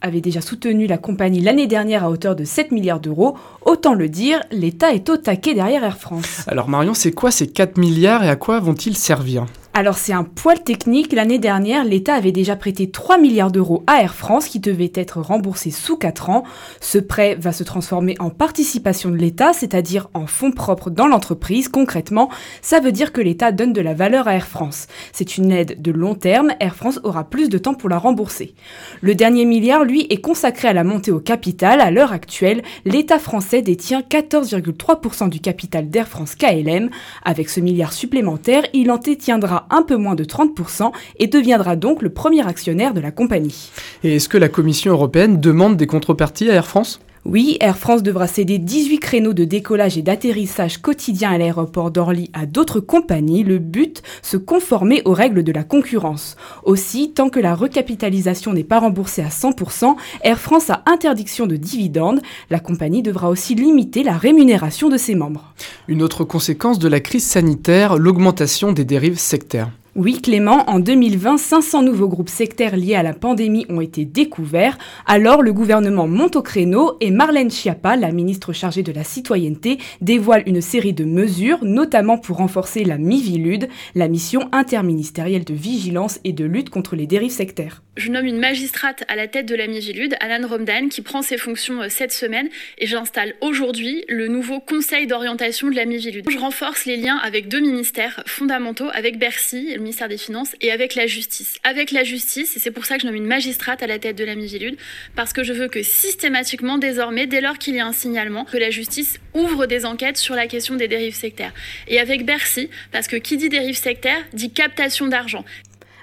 avait 0.01 0.21
déjà 0.21 0.41
soutenu 0.41 0.85
la 0.85 0.97
compagnie 0.97 1.41
l'année 1.41 1.67
dernière 1.67 2.03
à 2.03 2.11
hauteur 2.11 2.35
de 2.35 2.43
7 2.43 2.71
milliards 2.71 2.99
d'euros. 2.99 3.37
Autant 3.65 3.93
le 3.93 4.09
dire, 4.09 4.41
l'État 4.51 4.93
est 4.93 5.09
au 5.09 5.17
taquet 5.17 5.53
derrière 5.55 5.83
Air 5.83 5.97
France. 5.97 6.43
Alors 6.47 6.69
Marion, 6.69 6.93
c'est 6.93 7.13
quoi 7.13 7.31
ces 7.31 7.47
4 7.47 7.77
milliards 7.77 8.23
et 8.23 8.29
à 8.29 8.35
quoi 8.35 8.59
vont-ils 8.59 8.97
servir? 8.97 9.45
Alors 9.75 9.97
c'est 9.97 10.13
un 10.13 10.23
poil 10.23 10.63
technique, 10.63 11.13
l'année 11.13 11.39
dernière 11.39 11.83
l'État 11.83 12.13
avait 12.13 12.31
déjà 12.31 12.55
prêté 12.55 12.91
3 12.91 13.17
milliards 13.17 13.51
d'euros 13.51 13.83
à 13.87 14.03
Air 14.03 14.13
France 14.13 14.47
qui 14.47 14.59
devait 14.59 14.91
être 14.93 15.19
remboursé 15.19 15.71
sous 15.71 15.97
4 15.97 16.29
ans. 16.29 16.43
Ce 16.79 16.99
prêt 16.99 17.35
va 17.39 17.51
se 17.51 17.63
transformer 17.63 18.15
en 18.19 18.29
participation 18.29 19.09
de 19.09 19.15
l'État, 19.15 19.51
c'est-à-dire 19.51 20.09
en 20.13 20.27
fonds 20.27 20.51
propres 20.51 20.91
dans 20.91 21.07
l'entreprise. 21.07 21.69
Concrètement, 21.69 22.29
ça 22.61 22.81
veut 22.81 22.91
dire 22.91 23.11
que 23.11 23.21
l'État 23.21 23.51
donne 23.51 23.73
de 23.73 23.81
la 23.81 23.95
valeur 23.95 24.27
à 24.27 24.35
Air 24.35 24.47
France. 24.47 24.85
C'est 25.11 25.37
une 25.37 25.51
aide 25.51 25.81
de 25.81 25.91
long 25.91 26.13
terme, 26.13 26.53
Air 26.59 26.75
France 26.75 26.99
aura 27.03 27.23
plus 27.23 27.49
de 27.49 27.57
temps 27.57 27.73
pour 27.73 27.89
la 27.89 27.97
rembourser. 27.97 28.53
Le 29.01 29.15
dernier 29.15 29.45
milliard, 29.45 29.85
lui, 29.85 30.05
est 30.11 30.21
consacré 30.21 30.67
à 30.67 30.73
la 30.73 30.83
montée 30.83 31.11
au 31.11 31.19
capital. 31.19 31.81
À 31.81 31.89
l'heure 31.89 32.11
actuelle, 32.11 32.61
l'État 32.85 33.17
français 33.17 33.63
détient 33.63 34.01
14,3% 34.01 35.29
du 35.29 35.39
capital 35.39 35.89
d'Air 35.89 36.07
France 36.07 36.35
KLM. 36.35 36.91
Avec 37.25 37.49
ce 37.49 37.59
milliard 37.59 37.91
supplémentaire, 37.91 38.63
il 38.73 38.91
en 38.91 38.97
détiendra 38.97 39.62
un 39.69 39.83
peu 39.83 39.95
moins 39.95 40.15
de 40.15 40.23
30% 40.23 40.91
et 41.19 41.27
deviendra 41.27 41.75
donc 41.75 42.01
le 42.01 42.09
premier 42.09 42.45
actionnaire 42.47 42.93
de 42.93 42.99
la 42.99 43.11
compagnie. 43.11 43.71
Et 44.03 44.15
est-ce 44.15 44.29
que 44.29 44.37
la 44.37 44.49
Commission 44.49 44.93
européenne 44.93 45.39
demande 45.39 45.77
des 45.77 45.87
contreparties 45.87 46.49
à 46.49 46.53
Air 46.53 46.67
France? 46.67 46.99
Oui, 47.25 47.55
Air 47.61 47.77
France 47.77 48.03
devra 48.03 48.27
céder 48.27 48.57
18 48.57 48.99
créneaux 48.99 49.31
de 49.31 49.45
décollage 49.45 49.97
et 49.97 50.01
d'atterrissage 50.01 50.79
quotidien 50.79 51.31
à 51.31 51.37
l'aéroport 51.37 51.89
d'Orly 51.89 52.29
à 52.33 52.45
d'autres 52.45 52.81
compagnies. 52.81 53.43
Le 53.43 53.59
but, 53.59 54.03
se 54.21 54.35
conformer 54.35 55.01
aux 55.05 55.13
règles 55.13 55.43
de 55.43 55.53
la 55.53 55.63
concurrence. 55.63 56.35
Aussi, 56.63 57.13
tant 57.13 57.29
que 57.29 57.39
la 57.39 57.55
recapitalisation 57.55 58.51
n'est 58.51 58.65
pas 58.65 58.79
remboursée 58.79 59.21
à 59.21 59.29
100%, 59.29 59.95
Air 60.23 60.37
France 60.37 60.69
a 60.69 60.83
interdiction 60.85 61.47
de 61.47 61.55
dividendes. 61.55 62.21
La 62.49 62.59
compagnie 62.59 63.03
devra 63.03 63.29
aussi 63.29 63.55
limiter 63.55 64.03
la 64.03 64.17
rémunération 64.17 64.89
de 64.89 64.97
ses 64.97 65.15
membres. 65.15 65.53
Une 65.87 66.03
autre 66.03 66.25
conséquence 66.25 66.77
de 66.77 66.89
la 66.89 66.99
crise 66.99 67.25
sanitaire, 67.25 67.97
l'augmentation 67.97 68.73
des 68.73 68.83
dérives 68.83 69.17
sectaires. 69.17 69.71
Oui, 69.95 70.19
Clément, 70.23 70.67
en 70.71 70.79
2020, 70.79 71.37
500 71.37 71.83
nouveaux 71.83 72.07
groupes 72.07 72.29
sectaires 72.29 72.75
liés 72.75 72.95
à 72.95 73.03
la 73.03 73.13
pandémie 73.13 73.67
ont 73.69 73.79
été 73.79 74.05
découverts. 74.05 74.79
Alors, 75.05 75.43
le 75.43 75.53
gouvernement 75.53 76.07
monte 76.07 76.35
au 76.35 76.41
créneau 76.41 76.97
et 76.99 77.11
Marlène 77.11 77.51
Schiappa, 77.51 77.95
la 77.95 78.11
ministre 78.11 78.53
chargée 78.53 78.81
de 78.81 78.91
la 78.91 79.03
citoyenneté, 79.03 79.77
dévoile 80.01 80.41
une 80.47 80.61
série 80.61 80.93
de 80.93 81.05
mesures, 81.05 81.63
notamment 81.63 82.17
pour 82.17 82.37
renforcer 82.37 82.83
la 82.85 82.97
MIVILUD, 82.97 83.69
la 83.93 84.07
mission 84.07 84.49
interministérielle 84.51 85.45
de 85.45 85.53
vigilance 85.53 86.19
et 86.23 86.33
de 86.33 86.45
lutte 86.45 86.71
contre 86.71 86.95
les 86.95 87.05
dérives 87.05 87.29
sectaires. 87.29 87.82
Je 87.95 88.09
nomme 88.09 88.25
une 88.25 88.39
magistrate 88.39 89.03
à 89.07 89.15
la 89.15 89.27
tête 89.27 89.45
de 89.45 89.53
la 89.53 89.67
MIVILUD, 89.67 90.15
Alan 90.19 90.47
Romdan, 90.47 90.89
qui 90.89 91.03
prend 91.03 91.21
ses 91.21 91.37
fonctions 91.37 91.79
euh, 91.83 91.89
cette 91.89 92.11
semaine 92.11 92.49
et 92.79 92.87
j'installe 92.87 93.35
aujourd'hui 93.39 94.03
le 94.09 94.27
nouveau 94.27 94.59
conseil 94.59 95.05
d'orientation 95.05 95.69
de 95.69 95.75
la 95.75 95.85
MIVILUD. 95.85 96.27
Je 96.27 96.39
renforce 96.39 96.85
les 96.85 96.97
liens 96.97 97.17
avec 97.17 97.49
deux 97.49 97.59
ministères 97.59 98.23
fondamentaux, 98.25 98.89
avec 98.93 99.19
Bercy, 99.19 99.73
le 99.75 99.79
ministère 99.79 100.07
des 100.07 100.17
Finances, 100.17 100.55
et 100.59 100.71
avec 100.71 100.95
la 100.95 101.05
justice. 101.05 101.59
Avec 101.63 101.91
la 101.91 102.03
justice, 102.03 102.57
et 102.57 102.59
c'est 102.59 102.71
pour 102.71 102.85
ça 102.85 102.95
que 102.95 103.03
je 103.03 103.05
nomme 103.05 103.15
une 103.15 103.27
magistrate 103.27 103.83
à 103.83 103.87
la 103.87 103.99
tête 103.99 104.17
de 104.17 104.23
la 104.23 104.33
MIVILUD, 104.33 104.75
parce 105.15 105.31
que 105.31 105.43
je 105.43 105.53
veux 105.53 105.67
que 105.67 105.83
systématiquement, 105.83 106.79
désormais, 106.79 107.27
dès 107.27 107.41
lors 107.41 107.59
qu'il 107.59 107.75
y 107.75 107.79
a 107.79 107.85
un 107.85 107.93
signalement, 107.93 108.45
que 108.45 108.57
la 108.57 108.71
justice 108.71 109.19
ouvre 109.35 109.67
des 109.67 109.85
enquêtes 109.85 110.17
sur 110.17 110.33
la 110.33 110.47
question 110.47 110.73
des 110.73 110.87
dérives 110.87 111.13
sectaires. 111.13 111.53
Et 111.87 111.99
avec 111.99 112.25
Bercy, 112.25 112.71
parce 112.91 113.07
que 113.07 113.17
qui 113.17 113.37
dit 113.37 113.49
dérive 113.49 113.77
sectaire 113.77 114.17
dit 114.33 114.51
captation 114.51 115.05
d'argent. 115.07 115.45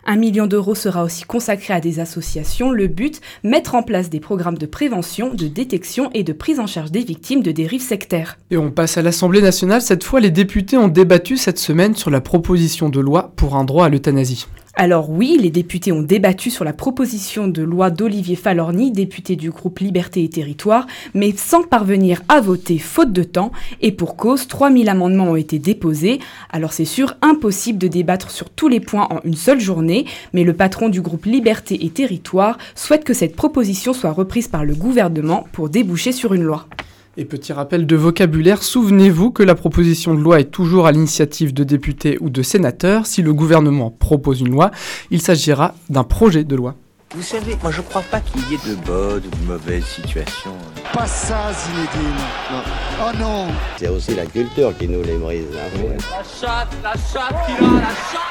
Un 0.07 0.17
million 0.17 0.47
d'euros 0.47 0.75
sera 0.75 1.05
aussi 1.05 1.25
consacré 1.25 1.75
à 1.75 1.81
des 1.81 2.01
associations. 2.01 2.71
Le 2.71 2.87
but, 2.87 3.21
mettre 3.45 3.75
en 3.75 3.83
place 3.83 4.11
des 4.11 4.21
programmes 4.21 4.59
de 4.59 4.67
prévention, 4.67 5.33
de 5.35 5.47
détection 5.47 6.11
et 6.15 6.25
de 6.25 6.33
prise 6.33 6.61
en 6.61 6.67
charge 6.67 6.91
des 6.91 7.03
victimes 7.03 7.43
de 7.43 7.53
dérives 7.53 7.83
sectaires. 7.83 8.39
Et 8.51 8.57
on 8.57 8.71
passe 8.71 8.97
à 8.97 9.03
l'Assemblée 9.03 9.43
nationale. 9.43 9.83
Cette 9.83 10.05
fois, 10.05 10.21
les 10.21 10.31
députés 10.31 10.77
ont 10.77 10.89
débattu 10.89 11.37
cette 11.37 11.59
semaine 11.59 11.95
sur 11.95 12.11
la 12.11 12.21
proposition 12.21 12.89
de 12.89 13.01
loi 13.01 13.33
pour 13.37 13.57
un 13.57 13.65
droit 13.65 13.87
à 13.87 13.89
l'euthanasie. 13.89 14.47
Alors 14.77 15.11
oui, 15.11 15.37
les 15.41 15.51
députés 15.51 15.91
ont 15.91 16.01
débattu 16.01 16.49
sur 16.49 16.65
la 16.65 16.73
proposition 16.73 17.49
de 17.49 17.61
loi 17.63 17.91
d'Olivier 17.91 18.37
Falorni, 18.37 18.93
député 18.93 19.35
du 19.35 19.51
groupe 19.51 19.81
Liberté 19.81 20.23
et 20.23 20.31
Territoire, 20.31 20.87
mais 21.13 21.35
sans 21.37 21.65
parvenir 21.65 22.23
à 22.29 22.41
voter 22.41 22.79
faute 22.79 23.13
de 23.13 23.25
temps, 23.25 23.51
et 23.81 23.91
pour 23.91 24.17
cause, 24.17 24.47
3000 24.47 24.89
amendements 24.89 25.33
ont 25.33 25.37
été 25.37 25.59
déposés. 25.59 26.21
Alors 26.51 26.73
c'est 26.73 26.85
sûr, 26.85 27.17
impossible 27.21 27.81
de 27.81 27.89
débattre 27.89 28.31
sur 28.31 28.49
tous 28.49 28.69
les 28.69 28.81
points 28.81 29.09
en 29.11 29.21
une 29.25 29.35
seule 29.35 29.61
journée, 29.61 30.07
mais 30.33 30.45
le 30.45 30.55
patron 30.55 30.89
du 30.89 31.01
groupe 31.01 31.27
Liberté 31.27 31.85
et 31.85 31.91
Territoire 31.91 32.57
souhaite 32.77 33.05
que 33.05 33.13
cette 33.13 33.35
proposition 33.35 33.93
soit 33.93 34.13
reprise 34.13 34.47
par 34.47 34.65
le 34.65 34.75
gouvernement 34.75 35.49
pour 35.53 35.69
déboucher 35.69 36.13
sur 36.13 36.33
une 36.33 36.45
loi. 36.45 36.69
Et 37.21 37.27
petit 37.27 37.53
rappel 37.53 37.87
de 37.87 37.97
vocabulaire, 37.97 38.63
souvenez-vous 38.63 39.31
que 39.31 39.43
la 39.43 39.55
proposition 39.55 40.15
de 40.15 40.21
loi 40.21 40.41
est 40.41 40.51
toujours 40.51 40.87
à 40.87 40.93
l'initiative 40.93 41.53
de 41.53 41.65
députés 41.65 42.17
ou 42.23 42.31
de 42.31 42.41
sénateurs. 42.41 43.05
Si 43.05 43.21
le 43.21 43.35
gouvernement 43.35 43.91
propose 43.91 44.41
une 44.41 44.49
loi, 44.49 44.71
il 45.11 45.21
s'agira 45.21 45.75
d'un 45.91 46.03
projet 46.03 46.45
de 46.45 46.57
loi. 46.57 46.77
Vous 47.15 47.21
savez, 47.21 47.59
moi 47.63 47.73
je 47.73 47.83
crois 47.83 48.01
pas 48.01 48.21
qu'il 48.21 48.41
y 48.51 48.55
ait 48.55 48.71
de 48.71 48.75
bonnes 48.87 49.23
ou 49.27 49.45
de 49.45 49.53
mauvaises 49.53 49.85
situations. 49.85 50.57
Pas 50.95 51.07
ça, 51.07 51.53
Zinedine. 51.53 52.17
Non. 52.51 52.63
Oh 53.03 53.19
non 53.19 53.47
C'est 53.77 53.89
aussi 53.89 54.15
la 54.15 54.25
culture 54.25 54.75
qui 54.79 54.89
nous 54.89 55.03
les 55.03 55.19
brise. 55.19 55.45
Hein. 55.55 55.97
La 56.11 56.25
chatte, 56.25 56.75
la 56.83 56.93
chatte 56.93 57.37
qui 57.47 57.63
va, 57.63 57.81
la 57.81 57.89
chatte 57.89 58.31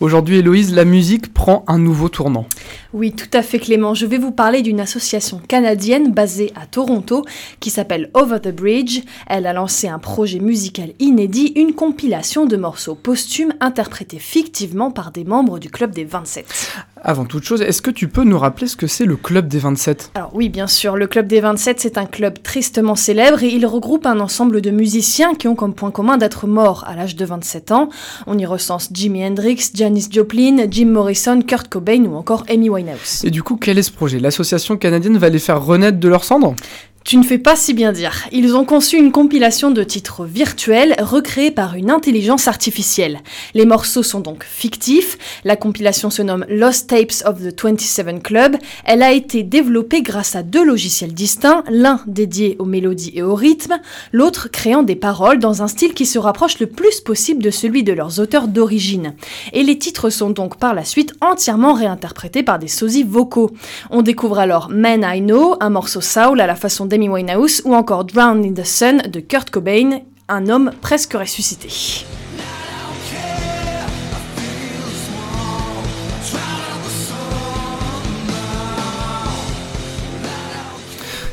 Aujourd'hui, 0.00 0.38
Héloïse, 0.38 0.74
la 0.74 0.84
musique 0.84 1.32
prend 1.32 1.64
un 1.68 1.78
nouveau 1.78 2.08
tournant. 2.08 2.46
Oui, 2.94 3.10
tout 3.10 3.26
à 3.32 3.42
fait 3.42 3.58
Clément. 3.58 3.92
Je 3.94 4.06
vais 4.06 4.18
vous 4.18 4.30
parler 4.30 4.62
d'une 4.62 4.78
association 4.78 5.40
canadienne 5.48 6.12
basée 6.12 6.52
à 6.54 6.64
Toronto 6.64 7.24
qui 7.58 7.70
s'appelle 7.70 8.08
Over 8.14 8.38
the 8.38 8.54
Bridge. 8.54 9.00
Elle 9.26 9.48
a 9.48 9.52
lancé 9.52 9.88
un 9.88 9.98
projet 9.98 10.38
musical 10.38 10.92
inédit, 11.00 11.52
une 11.56 11.74
compilation 11.74 12.46
de 12.46 12.56
morceaux 12.56 12.94
posthumes 12.94 13.52
interprétés 13.58 14.20
fictivement 14.20 14.92
par 14.92 15.10
des 15.10 15.24
membres 15.24 15.58
du 15.58 15.70
Club 15.70 15.90
des 15.92 16.04
27. 16.04 16.46
Avant 17.02 17.24
toute 17.24 17.42
chose, 17.42 17.62
est-ce 17.62 17.82
que 17.82 17.90
tu 17.90 18.06
peux 18.06 18.22
nous 18.22 18.38
rappeler 18.38 18.68
ce 18.68 18.76
que 18.76 18.86
c'est 18.86 19.06
le 19.06 19.16
Club 19.16 19.48
des 19.48 19.58
27 19.58 20.12
Alors 20.14 20.30
oui, 20.32 20.48
bien 20.48 20.68
sûr, 20.68 20.96
le 20.96 21.08
Club 21.08 21.26
des 21.26 21.40
27, 21.40 21.80
c'est 21.80 21.98
un 21.98 22.06
club 22.06 22.42
tristement 22.44 22.94
célèbre 22.94 23.42
et 23.42 23.48
il 23.48 23.66
regroupe 23.66 24.06
un 24.06 24.20
ensemble 24.20 24.60
de 24.60 24.70
musiciens 24.70 25.34
qui 25.34 25.48
ont 25.48 25.56
comme 25.56 25.74
point 25.74 25.90
commun 25.90 26.16
d'être 26.16 26.46
morts 26.46 26.84
à 26.86 26.94
l'âge 26.94 27.16
de 27.16 27.24
27 27.24 27.72
ans. 27.72 27.88
On 28.28 28.38
y 28.38 28.46
recense 28.46 28.88
Jimi 28.92 29.24
Hendrix, 29.26 29.72
Janis 29.74 30.06
Joplin, 30.12 30.58
Jim 30.70 30.86
Morrison, 30.86 31.42
Kurt 31.42 31.68
Cobain 31.68 32.04
ou 32.04 32.14
encore 32.14 32.44
Amy 32.48 32.70
Winehouse. 32.70 32.83
Et 33.24 33.30
du 33.30 33.42
coup, 33.42 33.56
quel 33.56 33.78
est 33.78 33.82
ce 33.82 33.92
projet? 33.92 34.18
L'association 34.18 34.76
canadienne 34.76 35.18
va 35.18 35.28
les 35.28 35.38
faire 35.38 35.62
renaître 35.64 35.98
de 35.98 36.08
leurs 36.08 36.24
cendres? 36.24 36.54
Tu 37.04 37.18
ne 37.18 37.22
fais 37.22 37.36
pas 37.36 37.54
si 37.54 37.74
bien 37.74 37.92
dire. 37.92 38.26
Ils 38.32 38.56
ont 38.56 38.64
conçu 38.64 38.96
une 38.96 39.12
compilation 39.12 39.70
de 39.70 39.84
titres 39.84 40.24
virtuels 40.24 40.94
recréés 40.98 41.50
par 41.50 41.74
une 41.74 41.90
intelligence 41.90 42.48
artificielle. 42.48 43.20
Les 43.52 43.66
morceaux 43.66 44.02
sont 44.02 44.20
donc 44.20 44.42
fictifs. 44.42 45.18
La 45.44 45.56
compilation 45.56 46.08
se 46.08 46.22
nomme 46.22 46.46
Lost 46.48 46.88
Tapes 46.88 47.26
of 47.26 47.42
the 47.42 47.62
27 47.62 48.22
Club. 48.22 48.56
Elle 48.86 49.02
a 49.02 49.12
été 49.12 49.42
développée 49.42 50.00
grâce 50.00 50.34
à 50.34 50.42
deux 50.42 50.64
logiciels 50.64 51.12
distincts, 51.12 51.62
l'un 51.68 52.00
dédié 52.06 52.56
aux 52.58 52.64
mélodies 52.64 53.12
et 53.14 53.22
au 53.22 53.34
rythme, 53.34 53.78
l'autre 54.12 54.48
créant 54.50 54.82
des 54.82 54.96
paroles 54.96 55.38
dans 55.38 55.62
un 55.62 55.68
style 55.68 55.92
qui 55.92 56.06
se 56.06 56.18
rapproche 56.18 56.58
le 56.58 56.68
plus 56.68 57.02
possible 57.02 57.42
de 57.42 57.50
celui 57.50 57.82
de 57.82 57.92
leurs 57.92 58.18
auteurs 58.18 58.48
d'origine. 58.48 59.14
Et 59.52 59.62
les 59.62 59.78
titres 59.78 60.08
sont 60.08 60.30
donc 60.30 60.56
par 60.56 60.72
la 60.72 60.84
suite 60.84 61.12
entièrement 61.20 61.74
réinterprétés 61.74 62.42
par 62.42 62.58
des 62.58 62.68
sosies 62.68 63.02
vocaux. 63.02 63.50
On 63.90 64.00
découvre 64.00 64.38
alors 64.38 64.70
Man 64.70 65.04
I 65.06 65.20
Know, 65.20 65.56
un 65.60 65.70
morceau 65.70 66.00
soul 66.00 66.40
à 66.40 66.46
la 66.46 66.56
façon 66.56 66.86
d'Amy 66.94 67.08
Winehouse 67.08 67.60
ou 67.64 67.74
encore 67.74 68.04
Drowned 68.04 68.44
in 68.44 68.54
the 68.54 68.64
Sun 68.64 69.02
de 69.08 69.18
Kurt 69.18 69.50
Cobain, 69.50 70.02
un 70.28 70.48
homme 70.48 70.70
presque 70.80 71.14
ressuscité. 71.14 72.04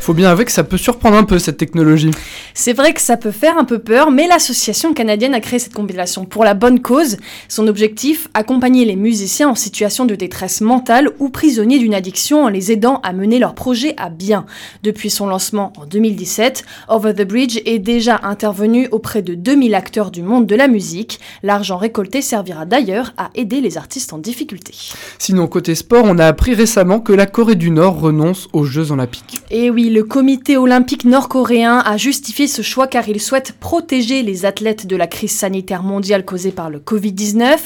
Faut 0.02 0.16
bien 0.16 0.32
avouer 0.32 0.46
que 0.46 0.52
ça 0.52 0.64
peut 0.64 0.80
surprendre 0.80 1.16
un 1.16 1.26
peu 1.26 1.38
cette 1.38 1.58
technologie. 1.58 2.10
C'est 2.56 2.74
vrai 2.74 2.92
que 2.92 3.02
ça 3.02 3.18
peut 3.18 3.30
faire 3.30 3.60
un 3.60 3.66
peu 3.66 3.78
peur, 3.78 4.10
mais 4.10 4.26
l'association 4.26 4.96
canadienne 4.96 5.36
a 5.36 5.40
créé 5.40 5.60
cette 5.60 5.76
compilation 5.76 6.26
pour 6.26 6.44
la 6.44 6.56
bonne 6.56 6.82
cause. 6.82 7.18
Son 7.48 7.68
objectif, 7.68 8.28
accompagner 8.34 8.84
les 8.84 8.96
musiciens 8.96 9.50
en 9.50 9.54
situation 9.54 10.06
de 10.06 10.16
détresse 10.16 10.62
mentale 10.62 11.12
ou 11.20 11.30
prisonniers 11.30 11.78
d'une 11.78 11.94
addiction 11.94 12.46
en 12.46 12.48
les 12.48 12.72
aidant 12.72 13.00
à 13.04 13.14
mener 13.14 13.38
leur 13.38 13.54
projet 13.54 13.94
à 13.98 14.10
bien. 14.10 14.48
Depuis 14.82 15.12
son 15.12 15.28
lancement 15.28 15.72
en 15.78 15.86
2017, 15.86 16.66
Over 16.90 17.14
the 17.14 17.28
Bridge 17.28 17.60
est 17.66 17.78
déjà 17.78 18.22
intervenu 18.24 18.88
auprès 18.92 19.22
de 19.22 19.36
2000 19.36 19.76
acteurs 19.76 20.10
du 20.10 20.24
monde 20.24 20.48
de 20.48 20.56
la 20.56 20.68
musique. 20.68 21.20
L'argent 21.44 21.78
récolté 21.78 22.24
servira 22.24 22.66
d'ailleurs 22.66 23.14
à 23.18 23.30
aider 23.36 23.62
les 23.62 23.78
artistes 23.78 24.14
en 24.14 24.18
difficulté. 24.18 24.74
Sinon, 25.20 25.46
côté 25.46 25.76
sport, 25.76 26.06
on 26.08 26.18
a 26.18 26.26
appris 26.26 26.56
récemment 26.56 27.00
que 27.00 27.14
la 27.14 27.28
Corée 27.28 27.54
du 27.54 27.70
Nord 27.70 28.00
renonce 28.00 28.48
aux 28.52 28.64
Jeux 28.64 28.92
Olympiques. 28.92 29.42
Et 29.52 29.70
oui, 29.70 29.90
le 29.92 30.01
Le 30.02 30.08
comité 30.08 30.58
olympique 30.58 31.06
nord-coréen 31.06 31.78
a 31.78 31.96
justifié 31.96 32.48
ce 32.48 32.64
choix 32.64 32.88
car 32.88 33.08
il 33.08 33.22
souhaite 33.22 33.52
protéger 33.60 34.24
les 34.24 34.48
athlètes 34.48 34.88
de 34.88 34.96
la 34.96 35.06
crise 35.06 35.32
sanitaire 35.32 35.84
mondiale 35.84 36.26
causée 36.26 36.52
par 36.52 36.72
le 36.72 36.80
Covid-19. 36.80 37.58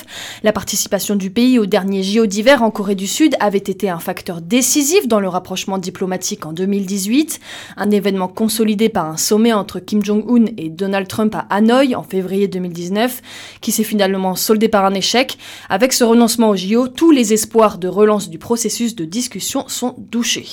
La 0.43 0.51
participation 0.51 1.15
du 1.15 1.29
pays 1.29 1.59
au 1.59 1.65
dernier 1.65 2.03
JO 2.03 2.25
d'hiver 2.25 2.61
en 2.61 2.71
Corée 2.71 2.95
du 2.95 3.07
Sud 3.07 3.37
avait 3.39 3.57
été 3.57 3.89
un 3.89 3.99
facteur 3.99 4.41
décisif 4.41 5.07
dans 5.07 5.21
le 5.21 5.29
rapprochement 5.29 5.77
diplomatique 5.77 6.45
en 6.45 6.51
2018, 6.51 7.39
un 7.77 7.89
événement 7.89 8.27
consolidé 8.27 8.89
par 8.89 9.05
un 9.05 9.15
sommet 9.15 9.53
entre 9.53 9.79
Kim 9.79 10.03
Jong-un 10.03 10.47
et 10.57 10.67
Donald 10.67 11.07
Trump 11.07 11.33
à 11.35 11.47
Hanoï 11.49 11.95
en 11.95 12.03
février 12.03 12.49
2019, 12.49 13.21
qui 13.61 13.71
s'est 13.71 13.85
finalement 13.85 14.35
soldé 14.35 14.67
par 14.67 14.83
un 14.83 14.93
échec. 14.93 15.37
Avec 15.69 15.93
ce 15.93 16.03
renoncement 16.03 16.49
au 16.49 16.57
JO, 16.57 16.89
tous 16.89 17.11
les 17.11 17.31
espoirs 17.31 17.77
de 17.77 17.87
relance 17.87 18.29
du 18.29 18.39
processus 18.39 18.93
de 18.93 19.05
discussion 19.05 19.63
sont 19.69 19.95
douchés. 19.97 20.47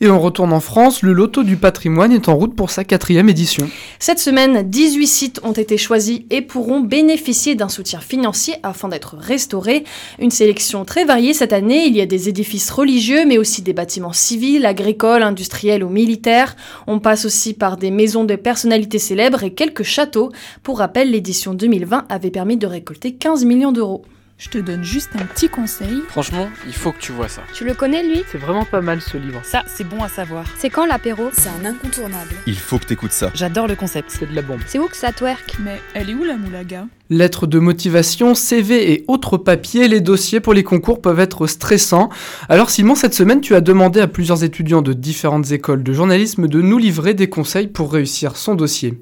Et 0.00 0.08
on 0.08 0.18
retourne 0.18 0.54
en 0.54 0.60
France, 0.60 1.02
le 1.02 1.12
loto 1.16 1.42
du 1.42 1.56
patrimoine 1.56 2.12
est 2.12 2.28
en 2.28 2.36
route 2.36 2.54
pour 2.54 2.70
sa 2.70 2.84
quatrième 2.84 3.30
édition. 3.30 3.70
Cette 3.98 4.18
semaine, 4.18 4.68
18 4.68 5.06
sites 5.06 5.40
ont 5.44 5.52
été 5.52 5.78
choisis 5.78 6.20
et 6.28 6.42
pourront 6.42 6.80
bénéficier 6.80 7.54
d'un 7.54 7.70
soutien 7.70 8.00
financier 8.00 8.56
afin 8.62 8.88
d'être 8.88 9.16
restaurés. 9.16 9.84
Une 10.18 10.30
sélection 10.30 10.84
très 10.84 11.06
variée 11.06 11.32
cette 11.32 11.54
année, 11.54 11.86
il 11.86 11.96
y 11.96 12.02
a 12.02 12.06
des 12.06 12.28
édifices 12.28 12.70
religieux 12.70 13.24
mais 13.26 13.38
aussi 13.38 13.62
des 13.62 13.72
bâtiments 13.72 14.12
civils, 14.12 14.66
agricoles, 14.66 15.22
industriels 15.22 15.82
ou 15.82 15.88
militaires. 15.88 16.54
On 16.86 16.98
passe 16.98 17.24
aussi 17.24 17.54
par 17.54 17.78
des 17.78 17.90
maisons 17.90 18.24
de 18.24 18.36
personnalités 18.36 18.98
célèbres 18.98 19.42
et 19.42 19.54
quelques 19.54 19.84
châteaux. 19.84 20.32
Pour 20.62 20.78
rappel, 20.80 21.10
l'édition 21.10 21.54
2020 21.54 22.04
avait 22.10 22.30
permis 22.30 22.58
de 22.58 22.66
récolter 22.66 23.14
15 23.14 23.46
millions 23.46 23.72
d'euros. 23.72 24.04
Je 24.38 24.50
te 24.50 24.58
donne 24.58 24.84
juste 24.84 25.12
un 25.18 25.24
petit 25.24 25.48
conseil. 25.48 26.02
Franchement, 26.08 26.50
il 26.66 26.74
faut 26.74 26.92
que 26.92 26.98
tu 26.98 27.10
vois 27.10 27.28
ça. 27.28 27.40
Tu 27.54 27.64
le 27.64 27.72
connais 27.72 28.02
lui? 28.02 28.22
C'est 28.30 28.36
vraiment 28.36 28.66
pas 28.66 28.82
mal 28.82 29.00
ce 29.00 29.16
livre. 29.16 29.40
Ça, 29.44 29.64
c'est 29.66 29.82
bon 29.82 30.02
à 30.02 30.08
savoir. 30.08 30.44
C'est 30.58 30.68
quand 30.68 30.84
l'apéro? 30.84 31.30
C'est 31.32 31.48
un 31.48 31.64
incontournable. 31.64 32.34
Il 32.46 32.58
faut 32.58 32.78
que 32.78 32.84
t'écoutes 32.84 33.12
ça. 33.12 33.30
J'adore 33.32 33.66
le 33.66 33.76
concept. 33.76 34.10
C'est 34.10 34.28
de 34.30 34.36
la 34.36 34.42
bombe. 34.42 34.60
C'est 34.66 34.78
où 34.78 34.88
que 34.88 34.96
ça 34.96 35.10
twerk? 35.12 35.56
Mais 35.60 35.80
elle 35.94 36.10
est 36.10 36.14
où 36.14 36.22
la 36.22 36.36
moulaga? 36.36 36.86
Lettres 37.08 37.46
de 37.46 37.58
motivation, 37.58 38.34
CV 38.34 38.92
et 38.92 39.04
autres 39.08 39.38
papiers, 39.38 39.88
les 39.88 40.02
dossiers 40.02 40.40
pour 40.40 40.52
les 40.52 40.64
concours 40.64 41.00
peuvent 41.00 41.20
être 41.20 41.46
stressants. 41.46 42.10
Alors 42.50 42.68
Simon, 42.68 42.94
cette 42.94 43.14
semaine, 43.14 43.40
tu 43.40 43.54
as 43.54 43.62
demandé 43.62 44.00
à 44.00 44.06
plusieurs 44.06 44.44
étudiants 44.44 44.82
de 44.82 44.92
différentes 44.92 45.50
écoles 45.50 45.82
de 45.82 45.94
journalisme 45.94 46.46
de 46.46 46.60
nous 46.60 46.76
livrer 46.76 47.14
des 47.14 47.30
conseils 47.30 47.68
pour 47.68 47.90
réussir 47.90 48.36
son 48.36 48.54
dossier. 48.54 49.00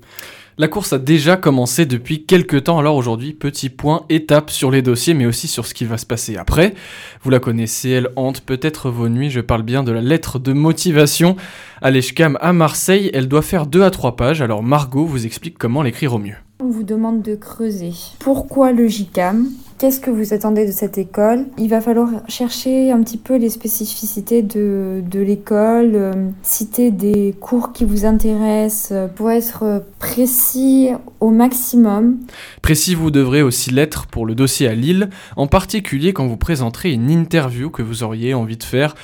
La 0.57 0.69
course 0.69 0.93
a 0.93 0.99
déjà 0.99 1.37
commencé 1.37 1.85
depuis 1.85 2.25
quelques 2.27 2.65
temps, 2.65 2.79
alors 2.79 2.95
aujourd'hui, 2.95 3.33
petit 3.33 3.71
point, 3.71 4.05
étape 4.09 4.51
sur 4.51 4.71
les 4.71 4.83
dossiers, 4.83 5.13
mais 5.13 5.27
aussi 5.27 5.49
sur 5.49 5.67
ce 5.67 5.75
qui 5.75 5.85
va 5.85 5.99
se 5.99 6.07
passer 6.07 6.37
après. 6.37 6.75
Vous 7.23 7.31
la 7.31 7.41
connaissez, 7.41 7.91
elle 7.91 8.11
hante 8.15 8.41
peut-être 8.41 8.89
vos 8.89 9.09
nuits, 9.09 9.31
je 9.31 9.41
parle 9.41 9.65
bien 9.65 9.83
de 9.83 9.91
la 9.91 10.01
lettre 10.01 10.39
de 10.39 10.53
motivation. 10.53 11.35
À 11.83 11.91
l'ESCAM 11.91 12.39
à 12.41 12.53
Marseille, 12.53 13.11
elle 13.15 13.27
doit 13.27 13.43
faire 13.43 13.67
2 13.67 13.83
à 13.83 13.91
3 13.91 14.15
pages, 14.15 14.43
alors 14.43 14.63
Margot 14.63 15.07
vous 15.07 15.27
explique 15.27 15.59
comment 15.59 15.83
l'écrire 15.83 16.15
au 16.15 16.19
mieux. 16.19 16.37
On 16.61 16.71
vous 16.71 16.85
demande 16.85 17.21
de 17.21 17.35
creuser. 17.35 17.93
Pourquoi 18.21 18.71
le 18.71 18.87
JCAM 18.87 19.49
Qu'est-ce 19.77 19.99
que 19.99 20.11
vous 20.11 20.33
attendez 20.33 20.65
de 20.65 20.71
cette 20.71 20.99
école? 20.99 21.47
Il 21.59 21.69
va 21.69 21.81
falloir 21.81 22.09
chercher 22.29 22.93
un 22.93 23.03
petit 23.03 23.19
peu 23.19 23.37
les 23.37 23.51
spécificités 23.51 24.41
de, 24.41 25.03
de 25.05 25.19
l'école, 25.19 25.91
euh, 25.95 26.13
citer 26.45 26.93
des 26.93 27.35
cours 27.41 27.73
qui 27.73 27.85
vous 27.85 28.07
intéressent 28.07 28.93
euh, 28.93 29.09
pour 29.09 29.33
être 29.33 29.83
précis 29.99 30.91
au 31.19 31.31
maximum. 31.31 32.19
Précis, 32.63 32.95
vous 32.95 33.11
devrez 33.11 33.43
aussi 33.43 33.71
l'être 33.71 34.07
pour 34.07 34.25
le 34.25 34.37
dossier 34.37 34.69
à 34.69 34.75
Lille, 34.75 35.11
en 35.35 35.49
particulier 35.49 36.13
quand 36.13 36.29
vous 36.29 36.37
présenterez 36.37 36.93
une 36.93 37.11
interview 37.11 37.69
que 37.69 37.83
vous 37.83 38.05
auriez 38.05 38.33
envie 38.33 38.57
de 38.57 38.65
faire. 38.65 38.95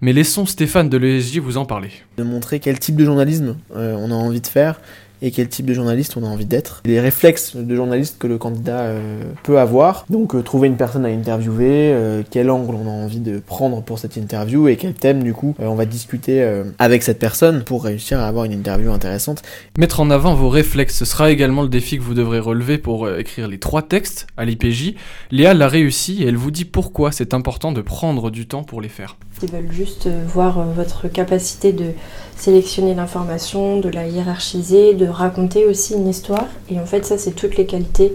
Mais 0.00 0.12
laissons 0.12 0.44
Stéphane 0.44 0.88
de 0.88 0.98
l'ESJ 0.98 1.38
vous 1.38 1.56
en 1.56 1.64
parler. 1.64 1.90
De 2.18 2.24
montrer 2.24 2.60
quel 2.60 2.78
type 2.78 2.96
de 2.96 3.04
journalisme 3.04 3.56
euh, 3.76 3.96
on 3.96 4.10
a 4.10 4.14
envie 4.14 4.40
de 4.40 4.46
faire 4.46 4.80
et 5.22 5.30
quel 5.30 5.48
type 5.48 5.66
de 5.66 5.74
journaliste 5.74 6.16
on 6.16 6.24
a 6.24 6.26
envie 6.26 6.44
d'être. 6.44 6.82
Les 6.84 7.00
réflexes 7.00 7.56
de 7.56 7.76
journaliste 7.76 8.16
que 8.18 8.26
le 8.26 8.38
candidat 8.38 8.80
euh, 8.80 9.20
peut 9.42 9.58
avoir. 9.58 10.04
Donc 10.10 10.34
euh, 10.34 10.42
trouver 10.42 10.68
une 10.68 10.76
personne 10.76 11.04
à 11.04 11.08
interviewer, 11.08 11.92
euh, 11.92 12.22
quel 12.30 12.50
angle 12.50 12.74
on 12.74 12.86
a 12.86 12.92
envie 12.92 13.20
de 13.20 13.38
prendre 13.38 13.82
pour 13.82 13.98
cette 13.98 14.16
interview 14.16 14.68
et 14.68 14.76
quel 14.76 14.94
thème 14.94 15.22
du 15.22 15.32
coup 15.32 15.54
on 15.58 15.74
va 15.74 15.84
discuter 15.84 16.44
avec 16.78 17.02
cette 17.02 17.18
personne 17.18 17.62
pour 17.64 17.84
réussir 17.84 18.20
à 18.20 18.26
avoir 18.26 18.44
une 18.44 18.52
interview 18.52 18.90
intéressante. 18.92 19.42
Mettre 19.78 20.00
en 20.00 20.10
avant 20.10 20.34
vos 20.34 20.48
réflexes, 20.48 20.96
ce 20.96 21.04
sera 21.04 21.30
également 21.30 21.62
le 21.62 21.68
défi 21.68 21.98
que 21.98 22.02
vous 22.02 22.14
devrez 22.14 22.38
relever 22.38 22.78
pour 22.78 23.08
écrire 23.10 23.48
les 23.48 23.58
trois 23.58 23.82
textes 23.82 24.26
à 24.36 24.44
l'IPJ. 24.44 24.94
Léa 25.30 25.54
l'a 25.54 25.68
réussi 25.68 26.22
et 26.22 26.28
elle 26.28 26.36
vous 26.36 26.50
dit 26.50 26.64
pourquoi 26.64 27.12
c'est 27.12 27.34
important 27.34 27.72
de 27.72 27.80
prendre 27.80 28.30
du 28.30 28.46
temps 28.46 28.64
pour 28.64 28.80
les 28.80 28.88
faire. 28.88 29.16
Ils 29.42 29.50
veulent 29.50 29.72
juste 29.72 30.08
voir 30.26 30.64
votre 30.64 31.08
capacité 31.08 31.72
de 31.72 31.92
sélectionner 32.36 32.94
l'information, 32.94 33.80
de 33.80 33.88
la 33.88 34.06
hiérarchiser, 34.06 34.94
de 34.94 35.05
raconter 35.08 35.64
aussi 35.66 35.94
une 35.94 36.08
histoire. 36.08 36.46
Et 36.70 36.78
en 36.78 36.86
fait, 36.86 37.04
ça, 37.04 37.18
c'est 37.18 37.32
toutes 37.32 37.56
les 37.56 37.66
qualités 37.66 38.12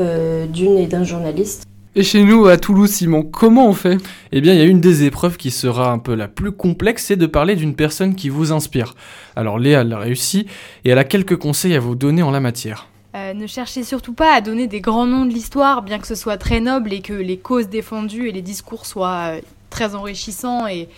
euh, 0.00 0.46
d'une 0.46 0.78
et 0.78 0.86
d'un 0.86 1.04
journaliste. 1.04 1.64
Et 1.94 2.02
chez 2.02 2.24
nous, 2.24 2.46
à 2.46 2.56
Toulouse, 2.56 2.90
Simon, 2.90 3.22
comment 3.22 3.68
on 3.68 3.74
fait? 3.74 3.98
Eh 4.32 4.40
bien, 4.40 4.54
il 4.54 4.58
y 4.58 4.62
a 4.62 4.66
une 4.66 4.80
des 4.80 5.04
épreuves 5.04 5.36
qui 5.36 5.50
sera 5.50 5.92
un 5.92 5.98
peu 5.98 6.14
la 6.14 6.26
plus 6.26 6.50
complexe, 6.50 7.04
c'est 7.04 7.16
de 7.16 7.26
parler 7.26 7.54
d'une 7.54 7.74
personne 7.74 8.14
qui 8.14 8.30
vous 8.30 8.50
inspire. 8.50 8.94
Alors 9.36 9.58
Léa 9.58 9.84
l'a 9.84 9.98
réussi, 9.98 10.46
et 10.86 10.90
elle 10.90 10.98
a 10.98 11.04
quelques 11.04 11.36
conseils 11.36 11.74
à 11.74 11.80
vous 11.80 11.94
donner 11.94 12.22
en 12.22 12.30
la 12.30 12.40
matière. 12.40 12.88
Euh, 13.14 13.34
ne 13.34 13.46
cherchez 13.46 13.84
surtout 13.84 14.14
pas 14.14 14.34
à 14.34 14.40
donner 14.40 14.68
des 14.68 14.80
grands 14.80 15.04
noms 15.04 15.26
de 15.26 15.32
l'histoire, 15.32 15.82
bien 15.82 15.98
que 15.98 16.06
ce 16.06 16.14
soit 16.14 16.38
très 16.38 16.60
noble 16.60 16.94
et 16.94 17.02
que 17.02 17.12
les 17.12 17.36
causes 17.36 17.68
défendues 17.68 18.26
et 18.26 18.32
les 18.32 18.40
discours 18.40 18.86
soient 18.86 19.34
euh, 19.34 19.40
très 19.68 19.94
enrichissants 19.94 20.66
et, 20.66 20.88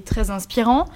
très 0.00 0.30
inspirants. 0.30 0.86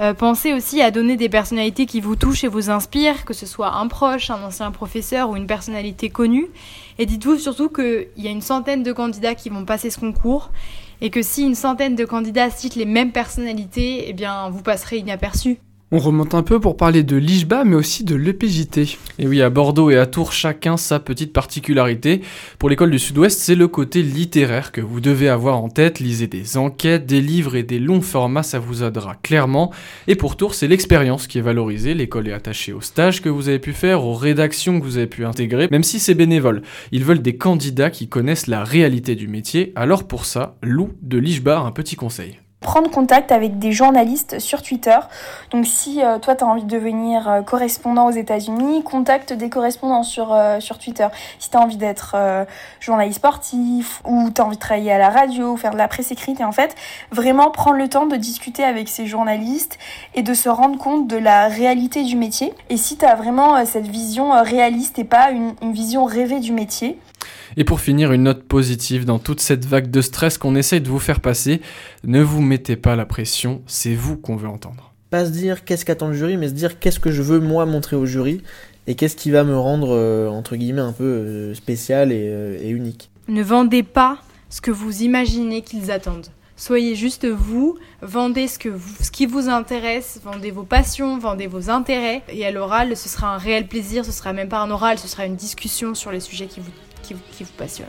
Euh, 0.00 0.14
pensez 0.14 0.52
aussi 0.52 0.82
à 0.82 0.90
donner 0.90 1.16
des 1.16 1.28
personnalités 1.28 1.86
qui 1.86 2.00
vous 2.00 2.16
touchent 2.16 2.44
et 2.44 2.48
vous 2.48 2.70
inspirent, 2.70 3.24
que 3.24 3.34
ce 3.34 3.46
soit 3.46 3.74
un 3.74 3.88
proche, 3.88 4.30
un 4.30 4.42
ancien 4.42 4.70
professeur 4.70 5.30
ou 5.30 5.36
une 5.36 5.46
personnalité 5.46 6.10
connue. 6.10 6.48
Et 6.98 7.06
dites-vous 7.06 7.38
surtout 7.38 7.68
qu'il 7.68 8.08
y 8.16 8.26
a 8.26 8.30
une 8.30 8.42
centaine 8.42 8.82
de 8.82 8.92
candidats 8.92 9.34
qui 9.34 9.48
vont 9.50 9.64
passer 9.64 9.90
ce 9.90 9.98
concours 9.98 10.50
et 11.00 11.10
que 11.10 11.22
si 11.22 11.44
une 11.44 11.54
centaine 11.54 11.94
de 11.94 12.04
candidats 12.04 12.50
citent 12.50 12.74
les 12.74 12.86
mêmes 12.86 13.12
personnalités, 13.12 14.08
eh 14.08 14.12
bien 14.12 14.50
vous 14.50 14.62
passerez 14.62 14.98
inaperçu. 14.98 15.58
On 15.90 16.00
remonte 16.00 16.34
un 16.34 16.42
peu 16.42 16.60
pour 16.60 16.76
parler 16.76 17.02
de 17.02 17.16
l'IJBA, 17.16 17.64
mais 17.64 17.74
aussi 17.74 18.04
de 18.04 18.14
l'EPJT. 18.14 18.98
Et 19.18 19.26
oui, 19.26 19.40
à 19.40 19.48
Bordeaux 19.48 19.88
et 19.88 19.96
à 19.96 20.04
Tours, 20.04 20.32
chacun 20.32 20.76
sa 20.76 21.00
petite 21.00 21.32
particularité. 21.32 22.20
Pour 22.58 22.68
l'école 22.68 22.90
du 22.90 22.98
Sud-Ouest, 22.98 23.40
c'est 23.40 23.54
le 23.54 23.68
côté 23.68 24.02
littéraire 24.02 24.70
que 24.70 24.82
vous 24.82 25.00
devez 25.00 25.30
avoir 25.30 25.62
en 25.62 25.70
tête. 25.70 25.98
Lisez 25.98 26.26
des 26.26 26.58
enquêtes, 26.58 27.06
des 27.06 27.22
livres 27.22 27.56
et 27.56 27.62
des 27.62 27.78
longs 27.78 28.02
formats, 28.02 28.42
ça 28.42 28.58
vous 28.58 28.82
aidera 28.82 29.14
clairement. 29.14 29.72
Et 30.08 30.14
pour 30.14 30.36
Tours, 30.36 30.52
c'est 30.52 30.68
l'expérience 30.68 31.26
qui 31.26 31.38
est 31.38 31.42
valorisée. 31.42 31.94
L'école 31.94 32.28
est 32.28 32.34
attachée 32.34 32.74
aux 32.74 32.82
stages 32.82 33.22
que 33.22 33.30
vous 33.30 33.48
avez 33.48 33.58
pu 33.58 33.72
faire, 33.72 34.04
aux 34.04 34.12
rédactions 34.12 34.78
que 34.78 34.84
vous 34.84 34.98
avez 34.98 35.06
pu 35.06 35.24
intégrer, 35.24 35.68
même 35.70 35.84
si 35.84 36.00
c'est 36.00 36.12
bénévole. 36.12 36.60
Ils 36.92 37.04
veulent 37.04 37.22
des 37.22 37.38
candidats 37.38 37.88
qui 37.88 38.08
connaissent 38.08 38.46
la 38.46 38.62
réalité 38.62 39.14
du 39.14 39.26
métier. 39.26 39.72
Alors 39.74 40.06
pour 40.06 40.26
ça, 40.26 40.58
Lou 40.60 40.90
de 41.00 41.16
l'IJBA 41.16 41.58
un 41.60 41.72
petit 41.72 41.96
conseil 41.96 42.38
prendre 42.60 42.90
contact 42.90 43.30
avec 43.30 43.58
des 43.58 43.72
journalistes 43.72 44.40
sur 44.40 44.62
Twitter. 44.62 44.98
Donc 45.50 45.66
si 45.66 46.02
euh, 46.02 46.18
toi 46.18 46.34
tu 46.34 46.44
envie 46.44 46.64
de 46.64 46.68
devenir 46.68 47.28
euh, 47.28 47.42
correspondant 47.42 48.06
aux 48.06 48.12
États-Unis, 48.12 48.82
contacte 48.82 49.32
des 49.32 49.48
correspondants 49.48 50.02
sur 50.02 50.32
euh, 50.32 50.58
sur 50.60 50.78
Twitter. 50.78 51.06
Si 51.38 51.50
tu 51.50 51.56
envie 51.56 51.76
d'être 51.76 52.16
journaliste 52.80 53.18
sportif 53.18 54.02
ou 54.04 54.30
tu 54.30 54.40
as 54.40 54.44
envie 54.44 54.56
de 54.56 54.60
travailler 54.60 54.92
à 54.92 54.98
la 54.98 55.10
radio, 55.10 55.56
faire 55.56 55.72
de 55.72 55.78
la 55.78 55.88
presse 55.88 56.10
écrite 56.10 56.40
et 56.40 56.44
en 56.44 56.52
fait, 56.52 56.74
vraiment 57.10 57.50
prendre 57.50 57.76
le 57.76 57.88
temps 57.88 58.06
de 58.06 58.16
discuter 58.16 58.64
avec 58.64 58.88
ces 58.88 59.06
journalistes 59.06 59.78
et 60.14 60.22
de 60.22 60.34
se 60.34 60.48
rendre 60.48 60.78
compte 60.78 61.06
de 61.08 61.16
la 61.16 61.48
réalité 61.48 62.02
du 62.02 62.16
métier. 62.16 62.54
Et 62.70 62.76
si 62.76 62.96
tu 62.96 63.04
as 63.04 63.14
vraiment 63.14 63.64
cette 63.64 63.86
vision 63.86 64.30
réaliste 64.42 64.98
et 64.98 65.04
pas 65.04 65.30
une 65.30 65.72
vision 65.72 66.04
rêvée 66.04 66.40
du 66.40 66.52
métier, 66.52 66.98
et 67.56 67.64
pour 67.64 67.80
finir, 67.80 68.12
une 68.12 68.24
note 68.24 68.44
positive 68.44 69.04
dans 69.04 69.18
toute 69.18 69.40
cette 69.40 69.64
vague 69.64 69.90
de 69.90 70.00
stress 70.00 70.38
qu'on 70.38 70.54
essaye 70.54 70.80
de 70.80 70.88
vous 70.88 70.98
faire 70.98 71.20
passer. 71.20 71.60
Ne 72.04 72.22
vous 72.22 72.42
mettez 72.42 72.76
pas 72.76 72.96
la 72.96 73.06
pression, 73.06 73.62
c'est 73.66 73.94
vous 73.94 74.16
qu'on 74.16 74.36
veut 74.36 74.48
entendre. 74.48 74.92
Pas 75.10 75.24
se 75.24 75.30
dire 75.30 75.64
qu'est-ce 75.64 75.84
qu'attend 75.84 76.08
le 76.08 76.14
jury, 76.14 76.36
mais 76.36 76.48
se 76.48 76.54
dire 76.54 76.78
qu'est-ce 76.78 77.00
que 77.00 77.10
je 77.10 77.22
veux 77.22 77.40
moi 77.40 77.64
montrer 77.64 77.96
au 77.96 78.04
jury 78.04 78.42
et 78.86 78.94
qu'est-ce 78.94 79.16
qui 79.16 79.30
va 79.30 79.44
me 79.44 79.56
rendre, 79.56 79.94
euh, 79.94 80.28
entre 80.28 80.56
guillemets, 80.56 80.80
un 80.80 80.92
peu 80.92 81.04
euh, 81.04 81.54
spécial 81.54 82.10
et, 82.10 82.28
euh, 82.28 82.58
et 82.62 82.70
unique. 82.70 83.10
Ne 83.28 83.42
vendez 83.42 83.82
pas 83.82 84.18
ce 84.48 84.60
que 84.60 84.70
vous 84.70 85.02
imaginez 85.02 85.62
qu'ils 85.62 85.90
attendent. 85.90 86.28
Soyez 86.58 86.96
juste 86.96 87.24
vous, 87.24 87.78
vendez 88.02 88.48
ce, 88.48 88.58
que 88.58 88.68
vous, 88.68 88.92
ce 89.00 89.12
qui 89.12 89.26
vous 89.26 89.48
intéresse, 89.48 90.20
vendez 90.24 90.50
vos 90.50 90.64
passions, 90.64 91.16
vendez 91.16 91.46
vos 91.46 91.70
intérêts. 91.70 92.22
Et 92.30 92.44
à 92.44 92.50
l'oral, 92.50 92.96
ce 92.96 93.08
sera 93.08 93.32
un 93.32 93.38
réel 93.38 93.68
plaisir, 93.68 94.04
ce 94.04 94.10
sera 94.10 94.32
même 94.32 94.48
pas 94.48 94.58
un 94.58 94.70
oral, 94.72 94.98
ce 94.98 95.06
sera 95.06 95.24
une 95.24 95.36
discussion 95.36 95.94
sur 95.94 96.10
les 96.10 96.18
sujets 96.18 96.46
qui 96.46 96.58
vous, 96.58 96.72
qui, 97.14 97.44
vous 97.44 97.50
passionnent. 97.56 97.86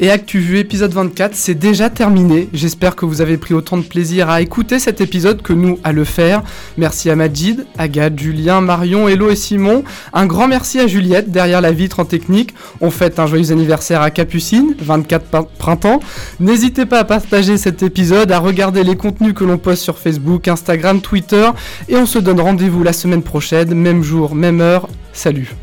Et 0.00 0.12
ActuVu 0.12 0.58
épisode 0.58 0.92
24, 0.92 1.34
c'est 1.34 1.56
déjà 1.56 1.90
terminé. 1.90 2.48
J'espère 2.52 2.94
que 2.94 3.04
vous 3.04 3.20
avez 3.20 3.36
pris 3.36 3.52
autant 3.52 3.76
de 3.76 3.82
plaisir 3.82 4.30
à 4.30 4.40
écouter 4.40 4.78
cet 4.78 5.00
épisode 5.00 5.42
que 5.42 5.52
nous 5.52 5.80
à 5.82 5.90
le 5.90 6.04
faire. 6.04 6.44
Merci 6.76 7.10
à 7.10 7.16
Majid, 7.16 7.66
Agathe, 7.78 8.16
Julien, 8.16 8.60
Marion, 8.60 9.08
Hello 9.08 9.28
et 9.28 9.34
Simon. 9.34 9.82
Un 10.12 10.26
grand 10.26 10.46
merci 10.46 10.78
à 10.78 10.86
Juliette 10.86 11.32
derrière 11.32 11.60
la 11.60 11.72
vitre 11.72 11.98
en 11.98 12.04
technique. 12.04 12.54
On 12.80 12.92
fête 12.92 13.18
un 13.18 13.26
joyeux 13.26 13.50
anniversaire 13.50 14.00
à 14.00 14.12
Capucine, 14.12 14.76
24 14.78 15.48
printemps. 15.58 15.98
N'hésitez 16.38 16.86
pas 16.86 17.00
à 17.00 17.04
partager 17.04 17.56
cet 17.56 17.82
épisode, 17.82 18.30
à 18.30 18.38
regarder 18.38 18.84
les 18.84 18.96
contenus 18.96 19.34
que 19.34 19.42
l'on 19.42 19.58
poste 19.58 19.82
sur 19.82 19.98
Facebook, 19.98 20.46
Instagram, 20.46 21.00
Twitter. 21.00 21.50
Et 21.88 21.96
on 21.96 22.06
se 22.06 22.20
donne 22.20 22.40
rendez-vous 22.40 22.84
la 22.84 22.92
semaine 22.92 23.24
prochaine, 23.24 23.74
même 23.74 24.04
jour, 24.04 24.36
même 24.36 24.60
heure. 24.60 24.88
Salut 25.12 25.56